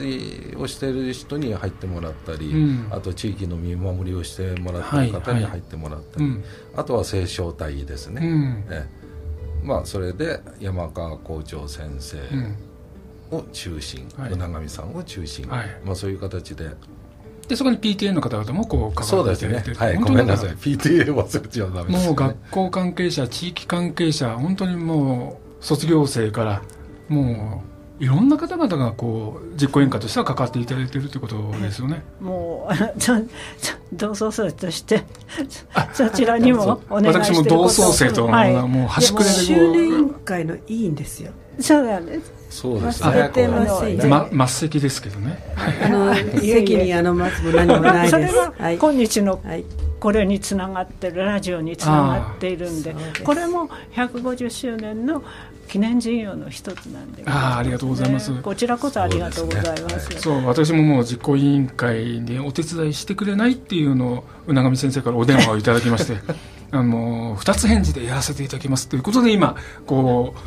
[0.55, 6.43] をしている人に入ってもらったり、うん、あと地域の見守りをしてもらっている方に入ってもらったり、はいはい、
[6.77, 12.19] あとは清少隊ですね、うん、えー、まあ、それで山川校長先生
[13.35, 16.69] を中心、うん、長見さんを中心、はい、まあ、そういう形で。
[17.49, 20.51] でそこに PTA の方々もこう関わっていただいて、ね、はい、ごめんなさい。
[20.51, 26.61] PTA 忘れちゃダメです、ね、もう学校関係者地域関係者本当にもう卒業生から
[27.07, 27.71] もう
[28.03, 32.01] いろんな方々がこう実行委員会としては関わっていただいているということですよね。
[32.19, 32.73] もう
[33.93, 35.03] 同窓生として
[35.93, 41.31] そちらにもお願いして私も同窓生と、はい、もう端くれで周年委員会の委員ですよ。
[41.59, 42.33] そうなんです。
[42.49, 44.29] そうですね。
[44.31, 44.47] ま。
[44.47, 45.37] 末席ですけどね。
[45.55, 48.11] あの席にあの松も何もないです。
[48.11, 49.39] それは今日の
[49.99, 55.21] これにつながってるラジオにつながっているんで、これも150周年の
[55.71, 58.33] 記念事業の一つなんで、ああありがとうございます。
[58.41, 60.19] こちらこそありがとうございます。
[60.19, 66.17] そう、私ももう実行委員会でお手伝いしてくれないっていうのを宇永先生からお電話をいただきまして、
[66.71, 69.55] あの二つ返事でやらせていただきますということで今
[69.85, 70.39] こう。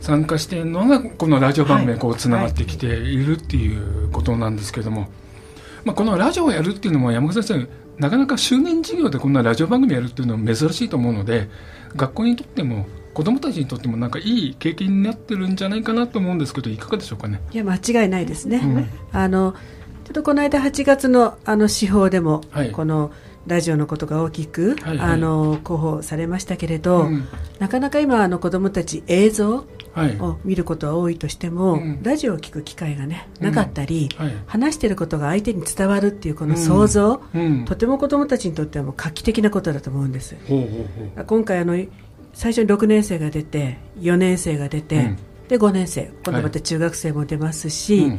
[0.00, 5.08] 参加しているのがこのラジオ番組こうつながってきているっていうことなんですけども、
[5.84, 11.50] まあ、このラジオをやるっていうのも山口先生なかなか周年事業でこんなラジオ番組やるっていうのは珍しいと思うので
[11.96, 12.86] 学校にとっても
[13.18, 17.40] 子どもたちにとってもなんかいい経験になってるんじゃないかなと思うんですけどいかがでしょうかね？
[17.50, 19.54] いや間違いないですね、うん、あの
[20.04, 23.10] ちょっとこの間8月のあの司法でも、はい、この
[23.48, 27.26] 「ラジオのことが大きく、はいはい、あの広報されましたけれど、うん、
[27.58, 29.64] なかなか今あの子どもたち映像
[29.96, 40.36] を見ることは多いとしても、はい、ラジオを聞く機会がねなかったり、うんはい、話していることが相手に伝わるっていうこの想像、うん、とても子どもたちにとってはもう画期的なことだと思うんです。
[41.26, 41.74] 今回あの
[42.38, 45.16] 最初に6年生が出て4年生が出て、
[45.48, 46.12] で5年生。
[46.24, 48.12] 今度また中学生も出ますし、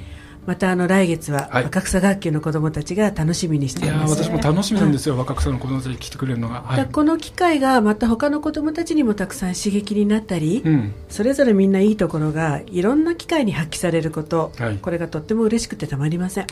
[0.46, 16.48] またあの来月は若草学級の子どもたちが楽しみにしています、ね、私も楽しみなんですよ、若草の子どもたち来てくれるのが、はい、この機会がまた他の子どもたちにもたくさん刺激になったり、うん、それぞれみんないいところがいろんな機会に発揮されること、はい、これがとっても嬉しくてたまりません。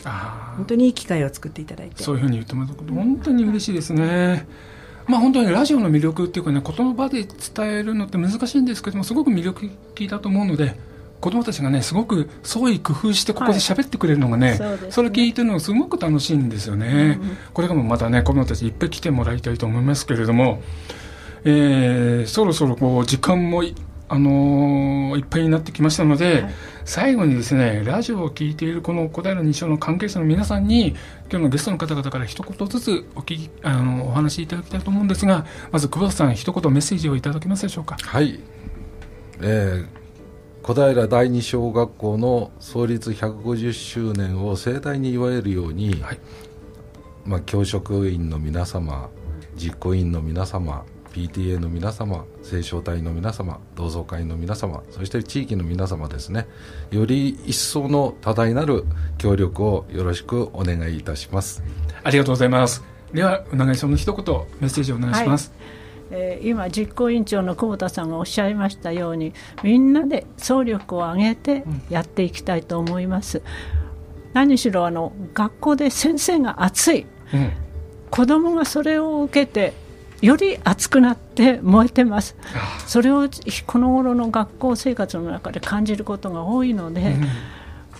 [0.56, 2.02] 本当にいい機会を作っていただいて。
[2.02, 4.46] そういうふうに言ってもらうと本当に嬉しいですね、
[5.08, 10.76] まあ、本当にラジオの魅力っていうかね言葉で伝えるのって難しいんですけどもすごく魅力的だと思うので
[11.20, 20.62] 子供たちがねすごく創意工夫してここで喋ってくれるのがねはいそね、それ聞いてるのがすごく楽しいんですよね、うんこれからもまたね子供たちいっぱい来てもらいたいと思いますけれども、
[21.44, 23.64] えー、そろそろこう時間も
[24.08, 26.54] あのー、いっぱいになってきましたので、はい、
[26.84, 30.96] 最後にですねラジオを聞いているこの小平西署の関係者の皆さんに
[31.30, 37.96] 今日のゲストの方々から一言ずつお聞きあのお話しいただきたいと思うんですがまず久保田さん一言メッセージをいただけますでしょうか？
[38.00, 38.40] はい、
[39.40, 39.98] えー
[40.60, 46.18] 小平第二小学校の創立150周年を盛大に祝えるように、はい、
[47.24, 49.08] まあ、教職員の皆様
[49.56, 50.84] 実行委員の皆様
[51.26, 56.46] PTA の皆様青少隊の皆様同窓会の皆様そして地域の皆様ですね。
[56.92, 58.84] より一層の多大なる
[59.18, 61.62] 協力をよろしくお願いいたします。
[62.04, 62.84] ありがとうございます。
[63.12, 64.24] ではうながいさんの一言
[64.60, 65.52] メッセージをお願いします、
[66.10, 66.20] はい。
[66.20, 69.32] えー、今、実行委員長の久保田さんがおっしゃいましたように
[69.64, 73.38] みんなで総力を挙げてやっていきたいと思います。
[73.38, 73.44] うん、
[74.34, 77.52] 何しろあの学校で先生が熱い、うん、
[78.10, 79.87] 子どもがそれを受けて
[80.20, 82.36] より熱くなって燃えてます、
[82.86, 83.28] それを
[83.66, 87.26] この頃の学校生活の中で感じることが多いので、うん、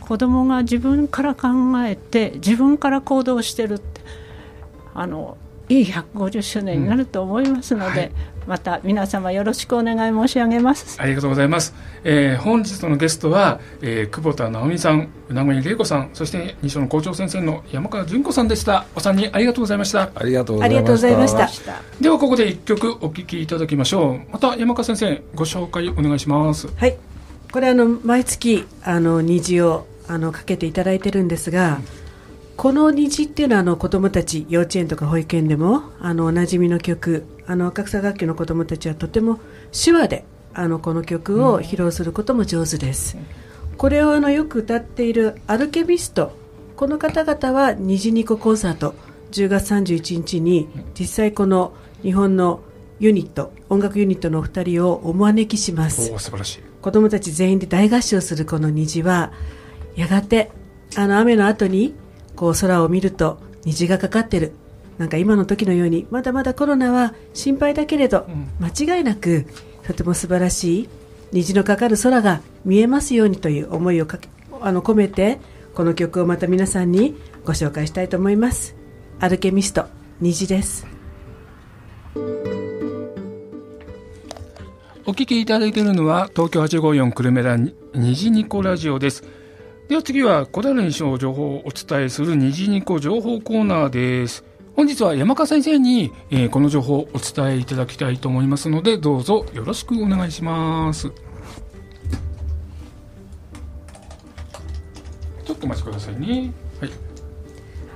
[0.00, 1.48] 子どもが自分から考
[1.84, 4.00] えて自分から行動してるって
[4.94, 5.36] あの
[5.68, 7.96] いい150周年になると思いますので、うん。
[7.96, 8.12] はい、
[8.48, 10.98] また皆様よろしくお願い申し上げます。
[10.98, 18.86] ありがとうございます、えー、本日のゲストは、えー、久保田直美さんうなご恵子さんそして西尾の校長先生の山川純子さんでした。
[18.96, 20.10] お三人ありがとうございました。
[20.14, 20.62] ありがとうご
[20.96, 21.82] ざいました。
[22.00, 24.32] ではここで一曲お聴きいただきましょう。
[24.32, 26.68] また山川先生ご紹介お願いします。
[26.74, 26.96] はい。
[27.52, 32.08] これあの毎月あの虹をあのかけていただいてるんですが、うん
[32.58, 39.40] この虹っていうのはあの子どもたち幼稚園とか保育園でもあのおなじみの曲あの赤草学級の子どもたちはとても
[39.72, 43.16] 手話であのこの曲を披露することも上手です、
[43.78, 46.32] これをあのよく歌っているアルケミスト
[46.76, 48.94] この方々は虹ニココンサート
[49.30, 50.68] 10月31日に
[50.98, 51.72] 実際この
[52.02, 52.60] 日本の
[53.00, 56.06] ユニット音楽ユニットのお二人をお招きします。
[56.06, 56.60] 素晴らしい。
[56.82, 59.32] 子どもたち全員で大合唱するこの虹は
[59.96, 60.50] やがて
[60.96, 61.94] あの雨の後に
[62.36, 64.52] こう空を見ると虹がかかってる
[64.98, 68.26] なんか今の時のようにまだまだコロナは心配だけれど、
[68.60, 69.46] 間違いなく
[69.86, 70.88] とても素晴らしい
[71.32, 74.28] 虹のかかる空が見えますようにという思いをかけ
[74.60, 75.38] あの込めて
[75.74, 78.74] この曲をまた皆さんにご紹介したいと思います。
[79.20, 79.86] アルケミスト
[80.20, 80.86] 虹です。
[85.06, 87.56] お聞きいただいているのは東京854久留米田
[87.94, 89.24] 虹ニコラジオです。
[89.88, 94.47] では次は小平西の情報をお伝えする虹ニコ情報コーナーです。
[94.78, 101.10] 本日は山川先生に、えー、この情報をお伝えいただきたいと思いますので、どうぞよろしくお願いします。
[105.44, 106.52] ちょっとお待ちくださいね。
[106.80, 106.90] はい。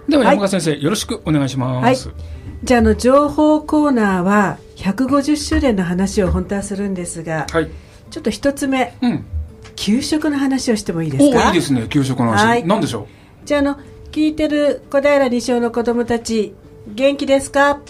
[0.08, 2.08] では山川先生、はい、よろしくお願いします。
[2.08, 2.16] はい、
[2.64, 7.70] じゃあの情報コーナーは150周年の話を本当はするんですが、はい、
[8.10, 8.96] ちょっと一つ目。
[9.02, 9.24] うん
[9.76, 11.46] 給食の話をしてもいいですか？
[11.46, 13.46] いいですね給食の話、はい、何でしょう？
[13.46, 13.78] じゃあの
[14.10, 16.54] 聞いてる小平西尾の子供たち
[16.86, 17.80] 元気ですか？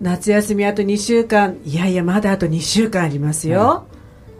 [0.00, 1.58] 夏休みあと2週間。
[1.64, 3.86] いやいやまだあと2週間ありますよ、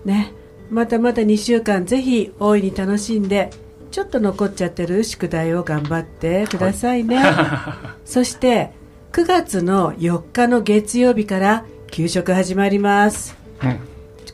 [0.04, 0.32] うん、ね。
[0.70, 3.50] またまた2週間ぜひ大いに楽しんで
[3.90, 8.72] ちょっと残っちゃってる宿題を頑張ってくださいね、はい、 そして
[9.12, 13.78] 9月の4日の月曜日から給食始まります、うん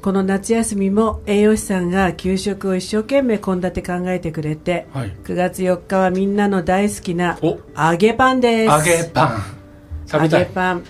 [0.04, 8.70] この夏休みも栄養士さんが給食を一生懸命献立考えてくれて、はい、9月4日はみんなの大好きな揚げパンです。
[8.70, 10.20] 揚げパン。
[10.22, 10.84] 揚げパン。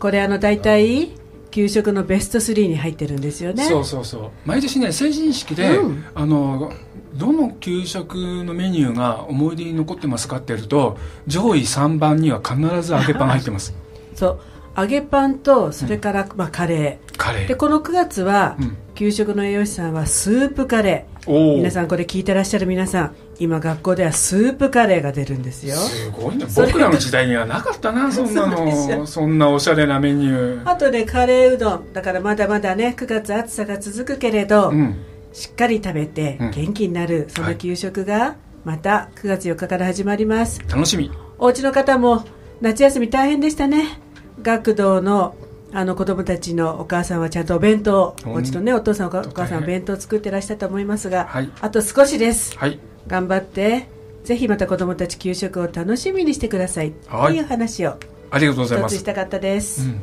[0.00, 1.12] これあの大体
[1.52, 3.66] 給食のベスト3に入ってるんですよね。
[3.66, 4.30] そうそうそう。
[4.44, 6.72] 毎年ね成人式で、うん、あの
[7.14, 13.76] どの給食のメニューが思い出に残ってますかってやると上位3番には必ず揚げパン入ってます。
[14.16, 14.40] そう
[14.76, 17.16] 揚げパンとそれから、まあ、カレー。
[17.16, 17.46] カレー。
[17.46, 18.56] でこの9月は、
[18.94, 21.14] 給食の栄養士さんはスープカレー。
[21.56, 25.74] 皆さんこれ聞いてらっしゃる皆さん今学校ではスープカレーが出るんですよ。
[25.76, 29.06] すごいね僕らの時代にはなかったなそんなの。
[29.06, 30.70] そんなおしゃれなメニュー。
[30.70, 31.92] あとねカレーうどん。
[31.92, 34.96] だからまだまだね9月暑さが続くけれど、うん、
[35.32, 41.10] しっかり食べて元気になる、うん、その給食がまた9月4日から始まります、楽しみ。
[41.38, 42.24] お家の方も
[42.60, 44.03] 夏休み大変でしたね
[44.42, 45.34] 学童の
[45.76, 52.78] あの子供たちのお母さんはちゃんとお弁当、もちろんねお父さんお母さんお弁当作ってらっしゃったと思いますが、はい、あと少しです、はい、
[53.08, 53.88] 頑張って
[54.22, 57.96] ぜひまた子供たち給食を楽しみにしてください、はい、という話を
[58.30, 58.94] ありがとうございます。
[58.94, 60.00] 一つしたかったです、うん、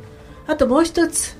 [0.47, 1.37] あともう一つ。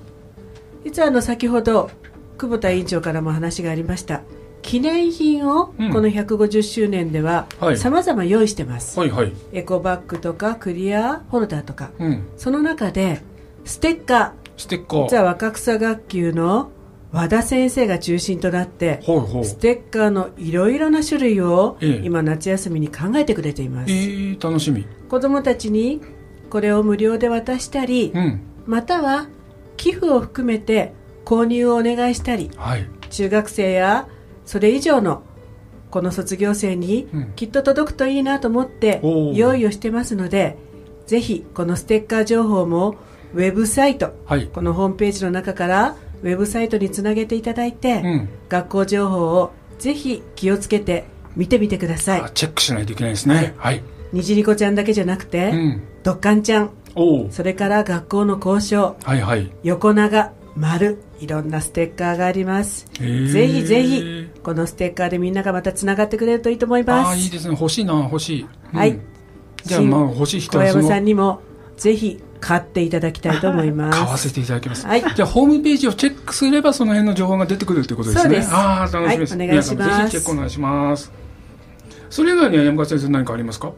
[0.86, 1.92] 実はあの先ほど
[2.38, 4.22] 久保田委員長からも話がありました
[4.62, 13.22] 記念品をこの150周年ではさまざま用意してます、はいはい、エコバッグとかクリアホルダーとか、うん、その中で
[13.66, 14.32] ステッカー。
[14.58, 15.04] ステッカー。
[15.06, 16.72] 実は若草学級の
[17.12, 19.46] 和田先生が中心となってほうほう。
[19.46, 24.86] ステッカーのいろいろな種類を今夏休みに考えてくれています、えー、楽しみ。
[25.10, 26.02] 子どもたちに
[26.50, 29.28] これを無料で渡したり、うん、または
[29.78, 30.94] 寄付を含めて
[31.26, 34.08] 購入をお願いしたり、はい、中学生や
[34.46, 35.24] それ以上の
[35.90, 39.02] この卒業生にきっと届くといいなと思って
[39.34, 40.58] 用意をしてますので、
[41.06, 42.96] ぜひこのステッカー情報も
[43.34, 52.32] ウェブサイト、はい、このホームページの中からウェブサイトにつなげていただいて、うん、学校情報をぜひ気をつけて見てみてください。
[52.34, 53.54] チェックしないといけないですね。
[53.58, 53.84] はい、
[54.14, 56.72] 虹りこちゃんだけじゃなくて、うん、ドッカンちゃん。
[57.32, 62.86] それから学校の交渉、はいはい、横長丸いろんなステッカーがあります。
[63.00, 69.00] ぜひぜひこのステッカーでみんながまたつながってくれるといいと思いますあいいですね欲しいな欲しい、うん、はい
[69.64, 71.42] じゃあまあ欲しい人は小山さんにも
[71.78, 74.00] ぜひ買っていただきたいと思います。
[74.00, 74.86] 買わせていただきます。
[74.86, 75.02] はい。
[75.02, 78.24] じゃあ、ホームページをチェックすれば、その辺の情報が出てくるということですね。
[78.24, 78.52] そうです。
[78.52, 79.38] ああ、楽しみです。
[79.38, 79.98] はい、お願いします。
[79.98, 81.12] ぜひチェックお願いします。
[82.10, 83.72] それ以外には山川先生何かありますか？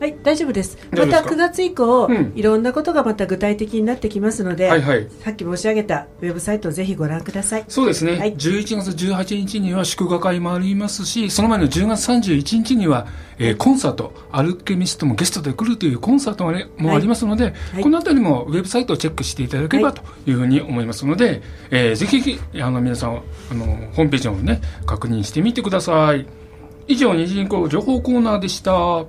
[0.00, 0.78] はい大丈夫です。
[0.92, 7.64] また9月以降、うん、いろんなことがまた具体的になってきますので、はいはい、さっき申し上げたウェブサイトをぜひご覧ください。
[7.66, 13.08] そうですね、はい、11月18日には祝賀会もありますしその前の10月31日には、
[13.40, 17.52] えー、コンサートアルケミストもゲストで来るというコンサートも,、ありますので、はい。
[17.74, 21.42] はい、この辺りもウェブサイトをチェックしていただければというふうに思いますので、
[21.72, 26.24] えー、ぜひあの皆さんあのホームページをね確認してみてください。
[26.90, 29.04] 以上二次人口情報コーナーでした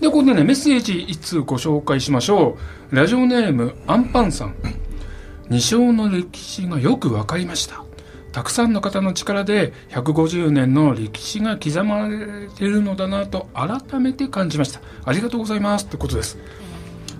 [0.00, 2.56] で、ここでね、メッセージ一通ご紹介しましょ
[2.90, 2.96] う。
[2.96, 4.54] ラジオネーム、アンパンさん。
[5.48, 7.84] 二章の歴史がよくわかりました。
[8.32, 14.80] たくさんの方の力で150年の歴史が刻まれているのだなと改めて感じました。
[15.04, 15.84] ありがとうございます。
[15.84, 16.36] ってことです。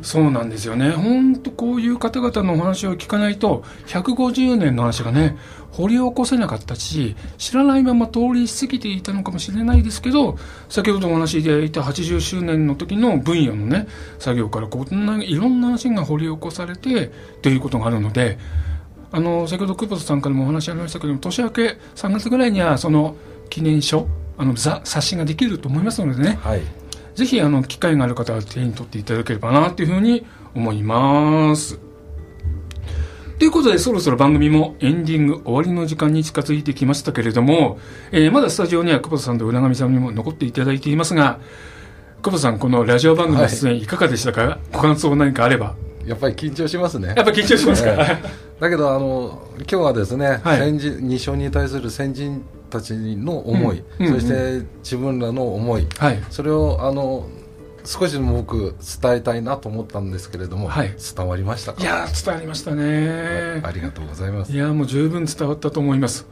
[0.04, 0.90] そうなんですよね。
[0.90, 5.36] 本当こういう方々のお話を聞かないと、150年の話がね、
[5.72, 10.36] 掘り起こせなかったし、知らないまま通り過ぎていたのかもしれないですけど、
[10.68, 13.88] 先ほどお話しいただいた80周年の時の分野のね、
[14.18, 18.38] 作業からこんないろんな話が掘り起こされて、ということがあるので、
[19.10, 23.16] あの、先ほど久保田さんからもお話ありましたけども、年明け3月ぐらいには、その
[23.48, 26.60] 記念書、あの、冊子ができると思いますのでね、はい
[27.14, 31.78] ぜひあの機会がある方は手に取っていただければなというふうに思います。
[33.38, 37.78] ということで、そろそろ番組もエンディング終わりの時間に近づいてきましたけれども、
[38.12, 41.40] えー、まだスタジオには久保田さんと浦上さんにも残っていただいていますが、
[42.22, 45.74] 久保田さん、このラジオ番組の出演いかがでしたか、はい、ご感想何かあれば。
[46.06, 47.14] やっぱり緊張しますね。
[47.16, 47.96] やっぱり緊張しますか、
[48.60, 57.28] だけど、あの、今日はですね、はい、先人、二勝に対する先人たちの思い、うん、そして自分らの思い、はい、それをあの
[57.84, 64.52] 少しでも僕伝えたいなと思ったんですけれども、はい、伝わりましたいや伝わりましたね、ありがとうございます。
[64.52, 66.26] いやもう十分伝わったと思います。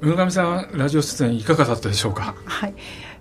[0.00, 2.34] 宇上さんラジオ出演いかがだったでしょうか？
[2.44, 2.74] はい、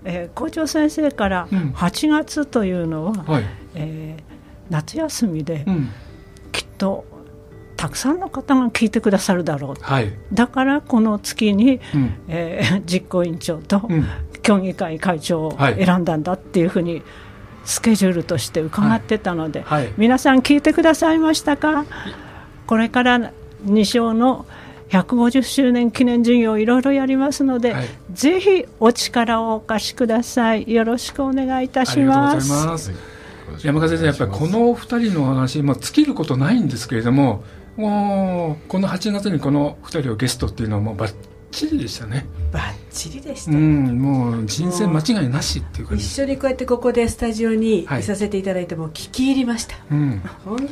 [0.05, 3.43] えー、校長先生から8月というのは、うんはい、
[3.76, 4.30] えー、
[4.72, 5.89] 夏休みで、うん、
[6.51, 7.05] きっと
[7.76, 13.82] たくさんの方が聞いてくださるだろう、はい、だからこの月に、うん、えー、 実行委員長と
[14.41, 17.03] 協議会会長を選んだんだっていうふうに、
[17.63, 19.84] スケジュールとして伺ってたので、はい。
[19.84, 21.86] はい、皆さん聞いてくださいましたか？
[22.65, 23.32] これから
[23.63, 24.45] 二章の
[24.89, 30.72] 150周年記念事業いろいろやりますので、はい、ぜひお力をお貸しください。
[30.72, 32.91] よろしくお願いいたします
[33.60, 37.43] 山川先生やっぱりこの二人の話、まあ、尽きることないんですけれども
[37.78, 41.10] もうこの8月にこの2人をゲストっていうのはもうばっ
[41.52, 42.26] ちりでしたね。
[42.52, 48.04] ばっちりでした、うん、もう人生間違いなしっていうか一緒にこうやってここでスタジオにい。
[48.04, 50.70] させていただいても聞き入りました、はい、うん、本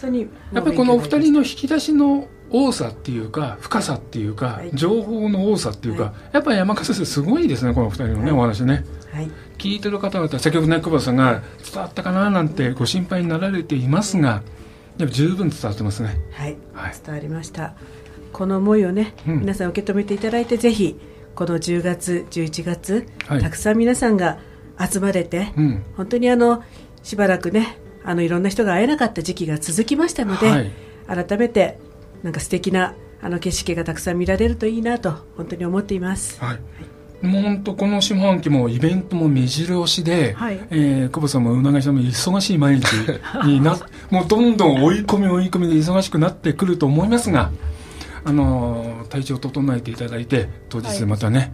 [0.00, 14.42] 当にやっぱりこのお二人の引き出しの多さっていうか深さっていうか、はい、情報の多さっていうか、はい、やっぱり山川先生すごいですねこの二人のね、お話ね、はい、聞いてる方々先ほどね久保田さんが伝わったかななんてご心配になられていますが、
[14.96, 16.18] でも十分伝わってますね。
[16.32, 17.74] はい、はい、伝わりました。
[18.32, 20.98] この思いをね、うん、皆さん受け止めていただいて、ぜひ
[21.34, 24.38] この10月、11月、はい、たくさん皆さんが
[24.78, 26.64] 集まれて、うん、本当にあの
[27.02, 30.72] しばらくね、あのいろんな人が会えなかった時期が続きましたので、はい、
[31.26, 31.78] 改めて
[32.22, 36.40] なんか素敵なあの景色がたくさん見られるといいなと本当に思っています。
[36.42, 36.58] はい
[37.22, 42.92] もう本当この下半期もイベントも目白押しで、はい、えー、久保さんもうなぎさんも忙しい毎日
[43.44, 43.76] にな
[44.10, 47.50] もうどんどん追い込み追い込みで忙しくなってくると思いますが、
[48.24, 51.50] あの体調を整えていただいて当日またね、はい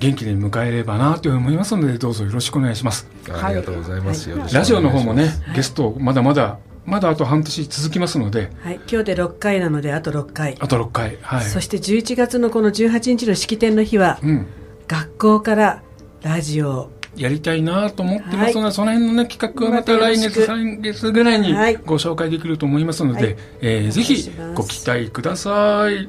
[0.00, 3.06] 元気に迎えればなと思いますのでどうぞよろしくお願いします。
[3.28, 10.56] ありがとうございます、はい、ラジオの方もね、ゲストまだまだまだあと半年続きますので、はい、今日で6回なのであと6回。
[10.58, 14.46] あと6回、はい、そして11月のこの18日の式典の日は、うん、
[14.90, 15.82] 学校から
[16.20, 16.90] ラジオ。
[17.16, 18.54] やりたいなと思ってます。
[18.54, 21.52] が、はい、その辺の、ね、企画はまた来月、3月ぐらいに
[21.86, 26.08] ご紹介できると思いますので、はい、えー、ぜひご期待ください。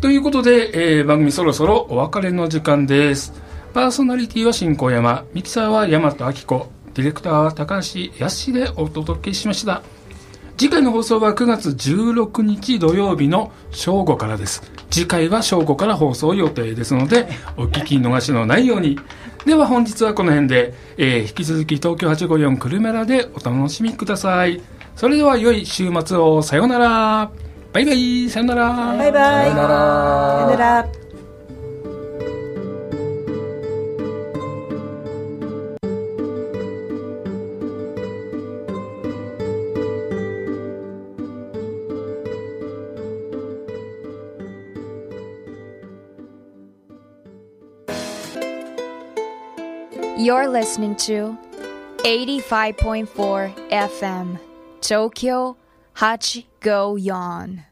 [0.00, 3.34] ということで、えー、番組そろそろお別れの時間です。
[3.74, 9.82] パーソナリティは新小山、ミキサーは大和明子、ディレクターは高橋康でお届けしました。
[10.56, 14.62] 次回の放送は9月16日土曜日の正午からです。
[14.88, 18.98] 次回は正午から放送予定ですので、お聞き逃しのないように。
[19.44, 24.62] では本日はこの辺で、えー、引き続き東京854クルメラでお楽しみください。
[24.94, 27.30] それでは良い週末をさようなら。
[27.72, 28.96] バイバイ、さようなら。
[28.96, 29.50] バイバイ。
[29.50, 31.03] さようなら。
[50.24, 51.36] You're listening to
[51.98, 54.40] 85.4 FM
[54.80, 55.58] Tokyo
[55.96, 57.62] Hachi Go Yon.